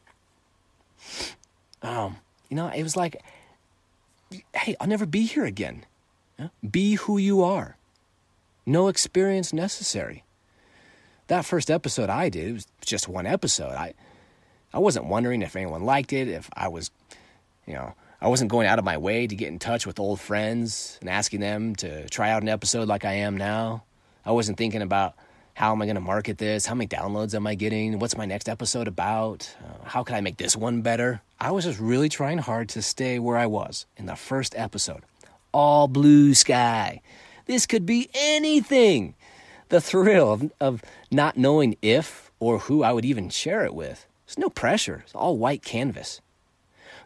um, 1.81 2.15
you 2.49 2.55
know, 2.55 2.67
it 2.67 2.81
was 2.81 2.95
like, 2.95 3.21
hey, 4.55 4.75
I'll 4.79 4.87
never 4.87 5.05
be 5.05 5.25
here 5.25 5.43
again. 5.43 5.85
Be 6.69 6.93
who 6.95 7.17
you 7.17 7.43
are. 7.43 7.75
No 8.65 8.87
experience 8.87 9.51
necessary. 9.51 10.23
That 11.27 11.43
first 11.43 11.69
episode 11.69 12.09
I 12.09 12.29
did, 12.29 12.47
it 12.47 12.53
was 12.53 12.67
just 12.85 13.09
one 13.09 13.25
episode. 13.25 13.73
I 13.73 13.93
I 14.73 14.79
wasn't 14.79 15.05
wondering 15.05 15.41
if 15.41 15.55
anyone 15.57 15.83
liked 15.83 16.13
it, 16.13 16.27
if 16.27 16.49
I 16.53 16.69
was, 16.69 16.89
you 17.67 17.73
know, 17.73 17.93
I 18.23 18.27
wasn't 18.27 18.51
going 18.51 18.67
out 18.67 18.79
of 18.79 18.85
my 18.85 18.97
way 18.97 19.27
to 19.27 19.35
get 19.35 19.49
in 19.49 19.59
touch 19.59 19.85
with 19.85 19.99
old 19.99 20.17
friends 20.17 20.97
and 21.01 21.09
asking 21.09 21.41
them 21.41 21.75
to 21.75 22.07
try 22.07 22.31
out 22.31 22.41
an 22.41 22.47
episode 22.47 22.87
like 22.87 23.03
I 23.03 23.15
am 23.15 23.35
now. 23.35 23.83
I 24.25 24.31
wasn't 24.31 24.57
thinking 24.57 24.81
about 24.81 25.15
how 25.55 25.73
am 25.73 25.81
I 25.81 25.85
going 25.85 25.95
to 25.95 26.01
market 26.01 26.37
this? 26.37 26.65
How 26.65 26.73
many 26.73 26.87
downloads 26.87 27.35
am 27.35 27.45
I 27.45 27.55
getting? 27.55 27.99
What's 27.99 28.15
my 28.15 28.23
next 28.25 28.47
episode 28.47 28.87
about? 28.87 29.53
Uh, 29.61 29.83
how 29.83 30.03
can 30.03 30.15
I 30.15 30.21
make 30.21 30.37
this 30.37 30.55
one 30.55 30.81
better? 30.81 31.21
I 31.37 31.51
was 31.51 31.65
just 31.65 31.81
really 31.81 32.07
trying 32.07 32.37
hard 32.37 32.69
to 32.69 32.81
stay 32.81 33.19
where 33.19 33.35
I 33.35 33.45
was 33.45 33.87
in 33.97 34.05
the 34.05 34.15
first 34.15 34.55
episode. 34.55 35.01
All 35.51 35.89
blue 35.89 36.33
sky. 36.33 37.01
This 37.45 37.65
could 37.65 37.85
be 37.85 38.09
anything. 38.13 39.15
The 39.67 39.81
thrill 39.81 40.31
of, 40.31 40.51
of 40.61 40.81
not 41.11 41.35
knowing 41.35 41.75
if 41.81 42.31
or 42.39 42.59
who 42.59 42.83
I 42.83 42.93
would 42.93 43.03
even 43.03 43.29
share 43.29 43.65
it 43.65 43.75
with. 43.75 44.07
There's 44.25 44.37
no 44.37 44.49
pressure, 44.49 45.01
it's 45.03 45.13
all 45.13 45.35
white 45.35 45.61
canvas. 45.61 46.21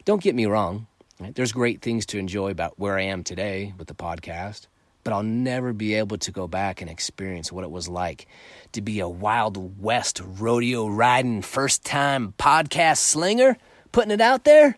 Don't 0.05 0.21
get 0.21 0.35
me 0.35 0.45
wrong, 0.45 0.85
Right? 1.19 1.33
There's 1.33 1.51
great 1.51 1.81
things 1.81 2.05
to 2.07 2.19
enjoy 2.19 2.51
about 2.51 2.77
where 2.77 2.95
I 2.95 3.03
am 3.03 3.23
today 3.23 3.73
with 3.79 3.87
the 3.87 3.95
podcast, 3.95 4.67
but 5.03 5.13
I'll 5.13 5.23
never 5.23 5.73
be 5.73 5.95
able 5.95 6.19
to 6.19 6.31
go 6.31 6.47
back 6.47 6.79
and 6.79 6.91
experience 6.91 7.51
what 7.51 7.63
it 7.63 7.71
was 7.71 7.87
like 7.87 8.27
to 8.73 8.81
be 8.81 8.99
a 8.99 9.09
Wild 9.09 9.81
West 9.81 10.21
rodeo 10.23 10.87
riding 10.87 11.41
first 11.41 11.83
time 11.83 12.35
podcast 12.37 12.97
slinger, 12.97 13.57
putting 13.91 14.11
it 14.11 14.21
out 14.21 14.43
there. 14.43 14.77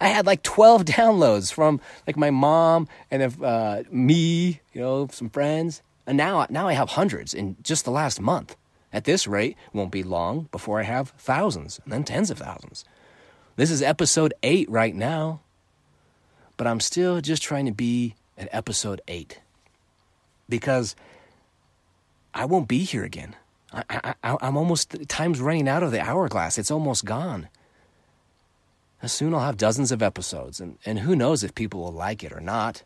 I 0.00 0.08
had 0.08 0.24
like 0.24 0.42
12 0.42 0.84
downloads 0.86 1.52
from 1.52 1.82
like 2.06 2.16
my 2.16 2.30
mom 2.30 2.88
and 3.10 3.22
if, 3.22 3.42
uh, 3.42 3.82
me, 3.90 4.62
you 4.72 4.80
know, 4.80 5.08
some 5.12 5.28
friends. 5.28 5.82
And 6.06 6.16
now, 6.16 6.46
now 6.48 6.68
I 6.68 6.72
have 6.72 6.90
hundreds 6.90 7.34
in 7.34 7.56
just 7.62 7.84
the 7.84 7.90
last 7.90 8.18
month. 8.18 8.56
At 8.94 9.04
this 9.04 9.26
rate, 9.26 9.58
won't 9.74 9.92
be 9.92 10.02
long 10.02 10.48
before 10.52 10.80
I 10.80 10.84
have 10.84 11.10
thousands 11.18 11.80
and 11.84 11.92
then 11.92 12.04
tens 12.04 12.30
of 12.30 12.38
thousands. 12.38 12.86
This 13.56 13.70
is 13.70 13.82
episode 13.82 14.32
eight 14.42 14.70
right 14.70 14.94
now 14.94 15.40
but 16.56 16.66
I'm 16.66 16.80
still 16.80 17.20
just 17.20 17.42
trying 17.42 17.66
to 17.66 17.72
be 17.72 18.14
at 18.38 18.48
episode 18.52 19.00
eight 19.08 19.40
because 20.48 20.94
I 22.34 22.44
won't 22.44 22.68
be 22.68 22.78
here 22.80 23.04
again. 23.04 23.36
I, 23.72 24.14
I'm 24.22 24.56
almost, 24.56 24.94
time's 25.08 25.40
running 25.40 25.68
out 25.68 25.82
of 25.82 25.90
the 25.90 26.00
hourglass. 26.00 26.56
It's 26.56 26.70
almost 26.70 27.04
gone. 27.04 27.48
Soon 29.04 29.34
I'll 29.34 29.40
have 29.40 29.56
dozens 29.56 29.92
of 29.92 30.02
episodes, 30.02 30.60
and, 30.60 30.78
and 30.86 31.00
who 31.00 31.14
knows 31.14 31.44
if 31.44 31.54
people 31.54 31.80
will 31.80 31.92
like 31.92 32.24
it 32.24 32.32
or 32.32 32.40
not. 32.40 32.82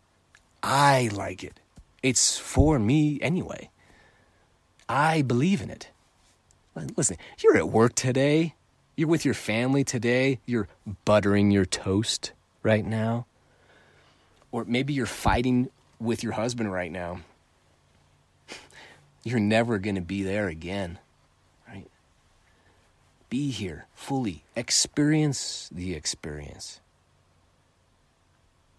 I 0.63 1.11
like 1.13 1.45
it. 1.45 1.61
It's 2.03 2.37
for 2.39 2.79
me 2.79 3.19
anyway. 3.23 3.71
I 4.89 5.23
believe 5.23 5.63
in 5.63 5.71
it. 5.71 5.91
Listen, 6.97 7.17
you're 7.39 7.57
at 7.57 7.69
work 7.69 7.95
today. 7.95 8.55
You're 8.97 9.09
with 9.09 9.25
your 9.25 9.35
family 9.35 9.85
today. 9.85 10.41
You're 10.47 10.69
buttering 11.05 11.51
your 11.51 11.65
toast 11.65 12.33
right 12.63 12.85
now 12.85 13.27
or 14.53 14.65
maybe 14.65 14.93
you're 14.93 15.07
fighting 15.07 15.71
with 15.99 16.23
your 16.23 16.33
husband 16.33 16.73
right 16.73 16.91
now. 16.91 17.21
You're 19.25 19.39
never 19.39 19.79
going 19.79 19.97
to 19.97 20.01
be 20.01 20.23
there 20.23 20.49
again, 20.49 20.99
right? 21.69 21.89
Be 23.29 23.51
here 23.51 23.87
fully, 23.95 24.45
experience 24.57 25.69
the 25.71 25.95
experience. 25.95 26.81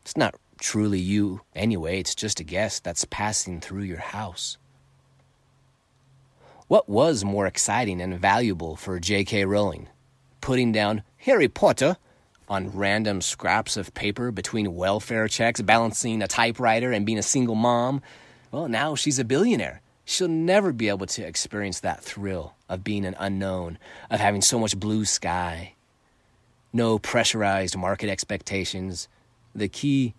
It's 0.02 0.18
not 0.18 0.36
truly 0.60 1.00
you 1.00 1.42
anyway, 1.56 2.00
it's 2.00 2.16
just 2.16 2.40
a 2.40 2.44
guest 2.44 2.84
that's 2.84 3.06
passing 3.06 3.62
through 3.62 3.84
your 3.84 4.00
house. 4.00 4.58
What 6.68 6.88
was 6.88 7.26
more 7.26 7.48
exciting 7.48 8.00
and 8.02 8.18
valuable 8.18 8.76
for 8.76 9.00
J.K. 9.00 9.46
Rowling? 9.46 9.90
Putting 10.40 10.72
down 10.72 11.04
Harry 11.18 11.50
Potter 11.50 11.98
on 12.52 12.70
random 12.72 13.22
scraps 13.22 13.78
of 13.78 13.94
paper 13.94 14.30
between 14.30 14.76
welfare 14.76 15.30
checks, 15.30 15.62
balancing 15.62 16.22
a 16.22 16.28
typewriter, 16.28 16.92
and 16.92 17.06
being 17.06 17.18
a 17.18 17.24
single 17.24 17.56
mom. 17.56 18.02
Well, 18.52 18.68
now 18.68 18.94
she's 18.94 19.20
a 19.20 19.24
billionaire. 19.24 19.80
She'll 20.04 20.28
never 20.28 20.74
be 20.74 20.90
able 20.90 21.06
to 21.06 21.24
experience 21.24 21.80
that 21.80 22.04
thrill 22.04 22.56
of 22.68 22.84
being 22.84 23.06
an 23.06 23.16
unknown, 23.18 23.78
of 24.10 24.20
having 24.20 24.42
so 24.42 24.60
much 24.60 24.78
blue 24.78 25.06
sky. 25.06 25.76
No 26.74 27.00
pressurized 27.00 27.78
market 27.78 28.10
expectations. 28.10 29.08
The 29.56 29.70
key 29.70 30.14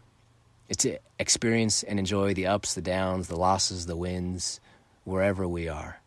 is 0.71 0.79
to 0.79 1.01
experience 1.19 1.83
and 1.83 1.99
enjoy 1.99 2.33
the 2.33 2.47
ups, 2.47 2.73
the 2.73 2.81
downs, 2.81 3.29
the 3.29 3.37
losses, 3.37 3.85
the 3.85 3.97
wins, 3.97 4.59
wherever 5.05 5.47
we 5.47 5.69
are. 5.69 6.01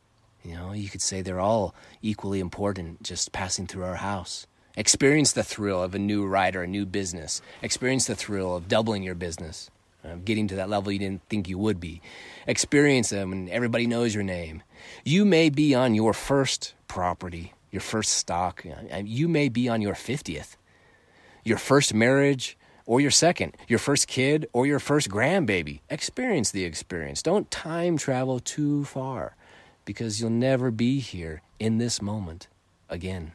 You 0.43 0.55
know, 0.55 0.71
you 0.71 0.89
could 0.89 1.03
say 1.03 1.21
they're 1.21 1.39
all 1.39 1.75
equally 2.01 2.39
important 2.39 3.03
just 3.03 3.31
passing 3.31 3.67
through 3.67 3.83
our 3.83 3.97
house. 3.97 4.47
Experience 4.77 5.31
the 5.31 5.43
thrill 5.43 5.81
of 5.81 5.95
a 5.95 5.99
new 5.99 6.25
rider, 6.25 6.63
a 6.63 6.67
new 6.67 6.85
business. 6.85 7.41
Experience 7.61 8.07
the 8.07 8.15
thrill 8.15 8.55
of 8.55 8.67
doubling 8.67 9.03
your 9.03 9.15
business, 9.15 9.69
uh, 10.03 10.15
getting 10.25 10.47
to 10.47 10.55
that 10.55 10.69
level 10.69 10.91
you 10.91 10.99
didn't 10.99 11.23
think 11.29 11.47
you 11.47 11.57
would 11.57 11.79
be. 11.79 12.01
Experience 12.45 13.09
them 13.09 13.29
when 13.29 13.49
everybody 13.49 13.87
knows 13.87 14.13
your 14.13 14.23
name. 14.23 14.63
You 15.03 15.23
may 15.23 15.49
be 15.49 15.73
on 15.73 15.95
your 15.95 16.13
first 16.13 16.73
property, 16.87 17.53
your 17.71 17.81
first 17.81 18.13
stock. 18.13 18.65
Uh, 18.65 18.95
uh, 18.95 19.01
you 19.05 19.27
may 19.27 19.47
be 19.47 19.69
on 19.69 19.81
your 19.81 19.95
50th, 19.95 20.57
your 21.43 21.57
first 21.57 21.93
marriage 21.93 22.57
or 22.85 22.99
your 22.99 23.11
second, 23.11 23.55
your 23.67 23.79
first 23.79 24.07
kid 24.07 24.47
or 24.53 24.65
your 24.65 24.79
first 24.79 25.09
grandbaby. 25.09 25.79
Experience 25.89 26.51
the 26.51 26.65
experience. 26.65 27.23
Don't 27.23 27.49
time 27.49 27.97
travel 27.97 28.39
too 28.39 28.83
far 28.83 29.35
because 29.85 30.19
you'll 30.19 30.29
never 30.29 30.69
be 30.69 30.99
here 30.99 31.41
in 31.59 31.77
this 31.77 32.01
moment 32.01 32.47
again. 32.89 33.31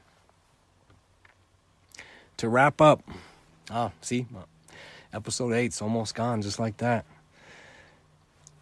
To 2.40 2.48
wrap 2.48 2.80
up, 2.80 3.02
ah, 3.70 3.92
see, 4.00 4.24
episode 5.12 5.52
eight's 5.52 5.82
almost 5.82 6.14
gone 6.14 6.40
just 6.40 6.58
like 6.58 6.78
that. 6.78 7.04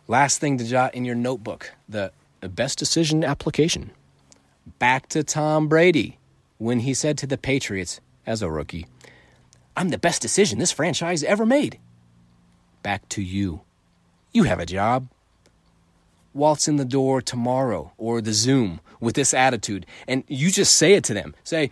Last 0.08 0.40
thing 0.40 0.58
to 0.58 0.64
jot 0.64 0.96
in 0.96 1.04
your 1.04 1.14
notebook 1.14 1.74
the 1.88 2.10
best 2.42 2.76
decision 2.80 3.22
application. 3.22 3.92
Back 4.80 5.08
to 5.10 5.22
Tom 5.22 5.68
Brady 5.68 6.18
when 6.56 6.80
he 6.80 6.92
said 6.92 7.16
to 7.18 7.28
the 7.28 7.38
Patriots 7.38 8.00
as 8.26 8.42
a 8.42 8.50
rookie, 8.50 8.88
I'm 9.76 9.90
the 9.90 9.96
best 9.96 10.22
decision 10.22 10.58
this 10.58 10.72
franchise 10.72 11.22
ever 11.22 11.46
made. 11.46 11.78
Back 12.82 13.08
to 13.10 13.22
you. 13.22 13.60
You 14.32 14.42
have 14.42 14.58
a 14.58 14.66
job. 14.66 15.06
Waltz 16.34 16.66
in 16.66 16.78
the 16.78 16.84
door 16.84 17.22
tomorrow 17.22 17.92
or 17.96 18.20
the 18.20 18.32
Zoom 18.32 18.80
with 18.98 19.14
this 19.14 19.32
attitude, 19.32 19.86
and 20.08 20.24
you 20.26 20.50
just 20.50 20.74
say 20.74 20.94
it 20.94 21.04
to 21.04 21.14
them. 21.14 21.36
Say, 21.44 21.70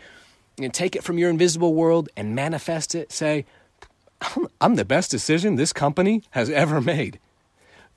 you 0.56 0.64
know, 0.64 0.70
take 0.70 0.96
it 0.96 1.04
from 1.04 1.18
your 1.18 1.30
invisible 1.30 1.74
world 1.74 2.08
and 2.16 2.34
manifest 2.34 2.94
it. 2.94 3.12
Say, 3.12 3.44
I'm 4.60 4.76
the 4.76 4.84
best 4.84 5.10
decision 5.10 5.56
this 5.56 5.72
company 5.72 6.22
has 6.30 6.50
ever 6.50 6.80
made. 6.80 7.18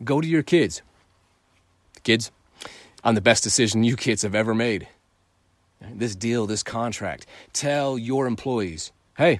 Go 0.03 0.21
to 0.21 0.27
your 0.27 0.43
kids. 0.43 0.81
Kids, 2.03 2.31
I'm 3.03 3.15
the 3.15 3.21
best 3.21 3.43
decision 3.43 3.83
you 3.83 3.95
kids 3.95 4.21
have 4.21 4.35
ever 4.35 4.53
made. 4.53 4.87
This 5.81 6.15
deal, 6.15 6.45
this 6.45 6.63
contract. 6.63 7.25
Tell 7.53 7.97
your 7.97 8.27
employees, 8.27 8.91
hey, 9.17 9.39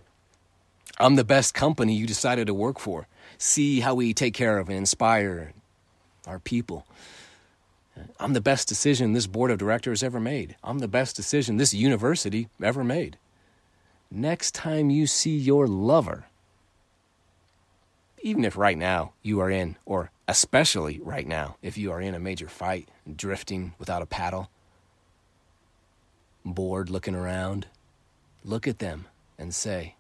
I'm 0.98 1.16
the 1.16 1.26
best 1.26 1.54
company 1.54 1.96
you 1.96 2.08
decided 2.08 2.48
to 2.48 2.54
work 2.54 2.80
for. 2.80 3.08
See 3.38 3.82
how 3.82 3.96
we 3.96 4.14
take 4.14 4.34
care 4.34 4.58
of 4.58 4.70
and 4.70 4.78
inspire 4.78 5.54
our 6.28 6.40
people. 6.40 6.86
I'm 8.20 8.34
the 8.34 8.42
best 8.42 8.68
decision 8.68 9.14
this 9.14 9.28
board 9.28 9.52
of 9.52 9.58
directors 9.58 10.04
ever 10.04 10.20
made. 10.20 10.56
I'm 10.64 10.80
the 10.80 10.88
best 10.88 11.16
decision 11.16 11.58
this 11.58 11.74
university 11.74 12.50
ever 12.62 12.84
made. 12.84 13.18
Next 14.12 14.56
time 14.56 14.90
you 14.90 15.08
see 15.08 15.38
your 15.38 15.68
lover, 15.68 16.26
even 18.22 18.44
if 18.44 18.58
right 18.58 18.78
now 18.78 19.14
you 19.22 19.40
are 19.40 19.50
in, 19.50 19.78
or 19.86 20.12
especially 20.28 21.00
right 21.00 21.28
now, 21.28 21.58
if 21.62 21.78
you 21.78 21.92
are 21.92 22.02
in 22.02 22.16
a 22.16 22.20
major 22.20 22.50
fight, 22.50 22.90
drifting 23.16 23.74
without 23.80 24.02
a 24.02 24.08
paddle, 24.08 24.50
bored 26.44 26.90
looking 26.90 27.16
around, 27.16 27.68
look 28.44 28.68
at 28.68 28.80
them 28.80 29.06
and 29.38 29.54
say, 29.54 29.96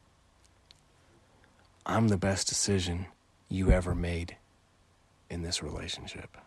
I'm 1.85 2.09
the 2.09 2.17
best 2.17 2.47
decision 2.47 3.07
you 3.47 3.71
ever 3.71 3.95
made 3.95 4.37
in 5.29 5.41
this 5.41 5.63
relationship. 5.63 6.37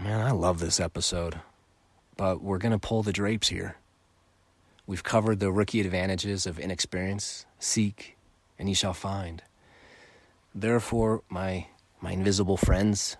Man, 0.00 0.20
I 0.20 0.32
love 0.32 0.58
this 0.58 0.80
episode, 0.80 1.40
but 2.16 2.42
we're 2.42 2.58
going 2.58 2.72
to 2.72 2.78
pull 2.78 3.04
the 3.04 3.12
drapes 3.12 3.48
here. 3.48 3.76
We've 4.86 5.04
covered 5.04 5.38
the 5.38 5.52
rookie 5.52 5.80
advantages 5.80 6.46
of 6.46 6.58
inexperience. 6.58 7.46
Seek, 7.60 8.16
and 8.58 8.68
ye 8.68 8.74
shall 8.74 8.92
find. 8.92 9.42
Therefore, 10.52 11.22
my, 11.28 11.68
my 12.00 12.10
invisible 12.10 12.56
friends, 12.56 13.16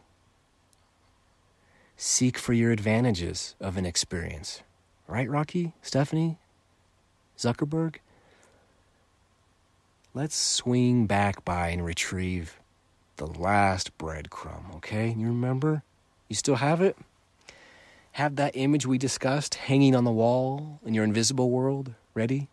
seek 1.96 2.38
for 2.38 2.52
your 2.52 2.72
advantages 2.72 3.54
of 3.60 3.78
inexperience. 3.78 4.62
Right, 5.06 5.30
Rocky? 5.30 5.74
Stephenie? 5.80 6.38
Zuckerberg? 7.38 7.96
Let's 10.12 10.36
swing 10.36 11.06
back 11.06 11.44
by 11.44 11.68
and 11.68 11.84
retrieve 11.84 12.58
the 13.16 13.26
last 13.26 13.96
breadcrumb, 13.96 14.74
okay? 14.76 15.14
You 15.16 15.28
remember? 15.28 15.84
You 16.28 16.36
still 16.36 16.56
have 16.56 16.80
it? 16.80 16.96
Have 18.12 18.36
that 18.36 18.56
image 18.56 18.86
we 18.86 18.98
discussed 18.98 19.56
hanging 19.56 19.94
on 19.96 20.04
the 20.04 20.12
wall 20.12 20.80
in 20.84 20.94
your 20.94 21.04
invisible 21.04 21.50
world 21.50 21.94
ready? 22.14 22.48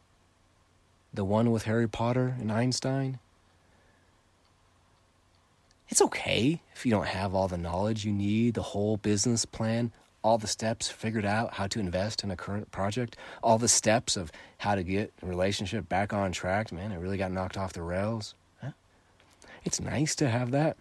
The 1.14 1.26
one 1.26 1.52
with 1.52 1.64
Harry 1.64 1.88
Potter 1.88 2.36
and 2.40 2.52
Einstein? 2.52 3.20
It's 5.90 6.02
okay 6.02 6.62
if 6.74 6.86
you 6.86 6.92
don't 6.92 7.08
have 7.08 7.36
all 7.36 7.48
the 7.48 7.58
knowledge 7.58 8.06
you 8.06 8.14
need, 8.14 8.54
the 8.54 8.62
whole 8.62 8.98
business 8.98 9.46
plan, 9.46 9.92
all 10.24 10.38
the 10.38 10.48
steps 10.48 10.88
figured 10.88 11.26
out 11.26 11.56
how 11.56 11.68
to 11.68 11.80
invest 11.80 12.24
in 12.24 12.32
a 12.32 12.38
current 12.38 12.72
project, 12.72 13.18
all 13.44 13.58
the 13.58 13.68
steps 13.68 14.16
of 14.16 14.32
how 14.60 14.76
to 14.76 14.84
get 14.84 15.12
a 15.22 15.26
relationship 15.26 15.90
back 15.90 16.14
on 16.14 16.32
track. 16.32 16.72
Man, 16.72 16.92
it 16.92 16.98
really 16.98 17.18
got 17.18 17.32
knocked 17.32 17.58
off 17.58 17.74
the 17.74 17.82
rails. 17.82 18.36
It's 19.64 19.80
nice 19.80 20.16
to 20.16 20.30
have 20.30 20.52
that. 20.52 20.78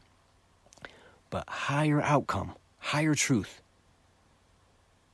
But 1.28 1.48
higher 1.48 2.00
outcome, 2.00 2.54
higher 2.80 3.14
truth 3.14 3.62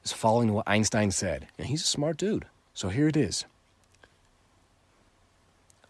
is 0.05 0.13
following 0.13 0.53
what 0.53 0.69
Einstein 0.69 1.11
said. 1.11 1.49
And 1.59 1.67
he's 1.67 1.83
a 1.83 1.87
smart 1.87 2.17
dude. 2.17 2.47
So 2.75 2.89
here 2.89 3.09
it 3.09 3.17
is 3.17 3.45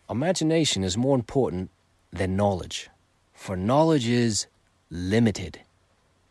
Imagination 0.09 0.85
is 0.85 0.97
more 0.97 1.17
important 1.17 1.71
than 2.13 2.37
knowledge, 2.37 2.91
for 3.35 3.57
knowledge 3.57 4.07
is 4.07 4.47
limited, 4.89 5.61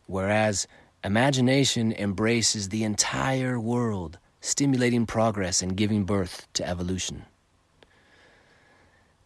whereas 0.07 0.65
imagination 1.03 1.91
embraces 1.91 2.69
the 2.69 2.85
entire 2.85 3.59
world, 3.59 4.17
stimulating 4.39 5.05
progress 5.05 5.61
and 5.61 5.75
giving 5.75 6.05
birth 6.05 6.47
to 6.53 6.65
evolution. 6.65 7.25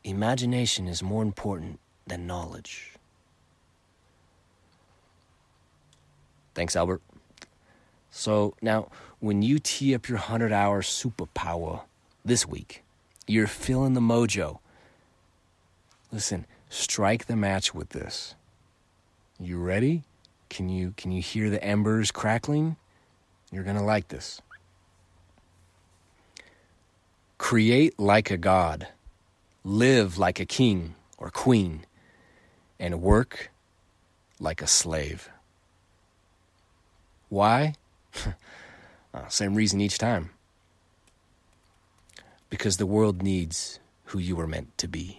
Imagination 0.04 0.88
is 0.88 1.04
more 1.04 1.22
important 1.22 1.80
than 2.08 2.26
knowledge. 2.26 2.96
Thanks, 6.60 6.76
Albert. 6.76 7.02
So 8.12 8.54
now, 8.62 8.90
when 9.22 9.42
you 9.42 9.60
tee 9.60 9.96
up 9.96 10.10
your 10.10 10.18
100 10.18 10.52
hour 10.52 10.82
superpower 10.82 11.84
this 12.26 12.46
week, 12.46 12.84
you're 13.28 13.48
feeling 13.48 13.94
the 13.94 14.02
mojo. 14.02 14.60
Listen, 16.12 16.46
strike 16.68 17.28
the 17.28 17.38
match 17.38 17.74
with 17.74 17.92
this. 17.92 18.36
You 19.40 19.58
ready? 19.58 20.04
Can 20.50 20.68
you 20.68 20.94
can 20.98 21.14
you 21.14 21.22
hear 21.22 21.50
the 21.50 21.64
embers 21.64 22.12
crackling? 22.12 22.76
You're 23.54 23.64
going 23.64 23.78
to 23.78 23.82
like 23.82 24.10
this. 24.10 24.42
Create 27.38 27.98
like 27.98 28.32
a 28.32 28.38
god. 28.38 28.90
Live 29.64 30.18
like 30.18 30.42
a 30.42 30.46
king 30.46 30.96
or 31.18 31.30
queen 31.30 31.86
and 32.78 33.02
work 33.02 33.50
like 34.42 34.62
a 34.62 34.68
slave. 34.68 35.30
Why? 37.30 37.76
uh, 39.14 39.28
same 39.28 39.56
reason 39.56 39.80
each 39.80 39.98
time. 39.98 40.32
Because 42.50 42.78
the 42.78 42.86
world 42.86 43.22
needs 43.22 43.80
who 44.06 44.20
you 44.20 44.36
were 44.36 44.48
meant 44.48 44.76
to 44.80 44.88
be. 44.88 45.19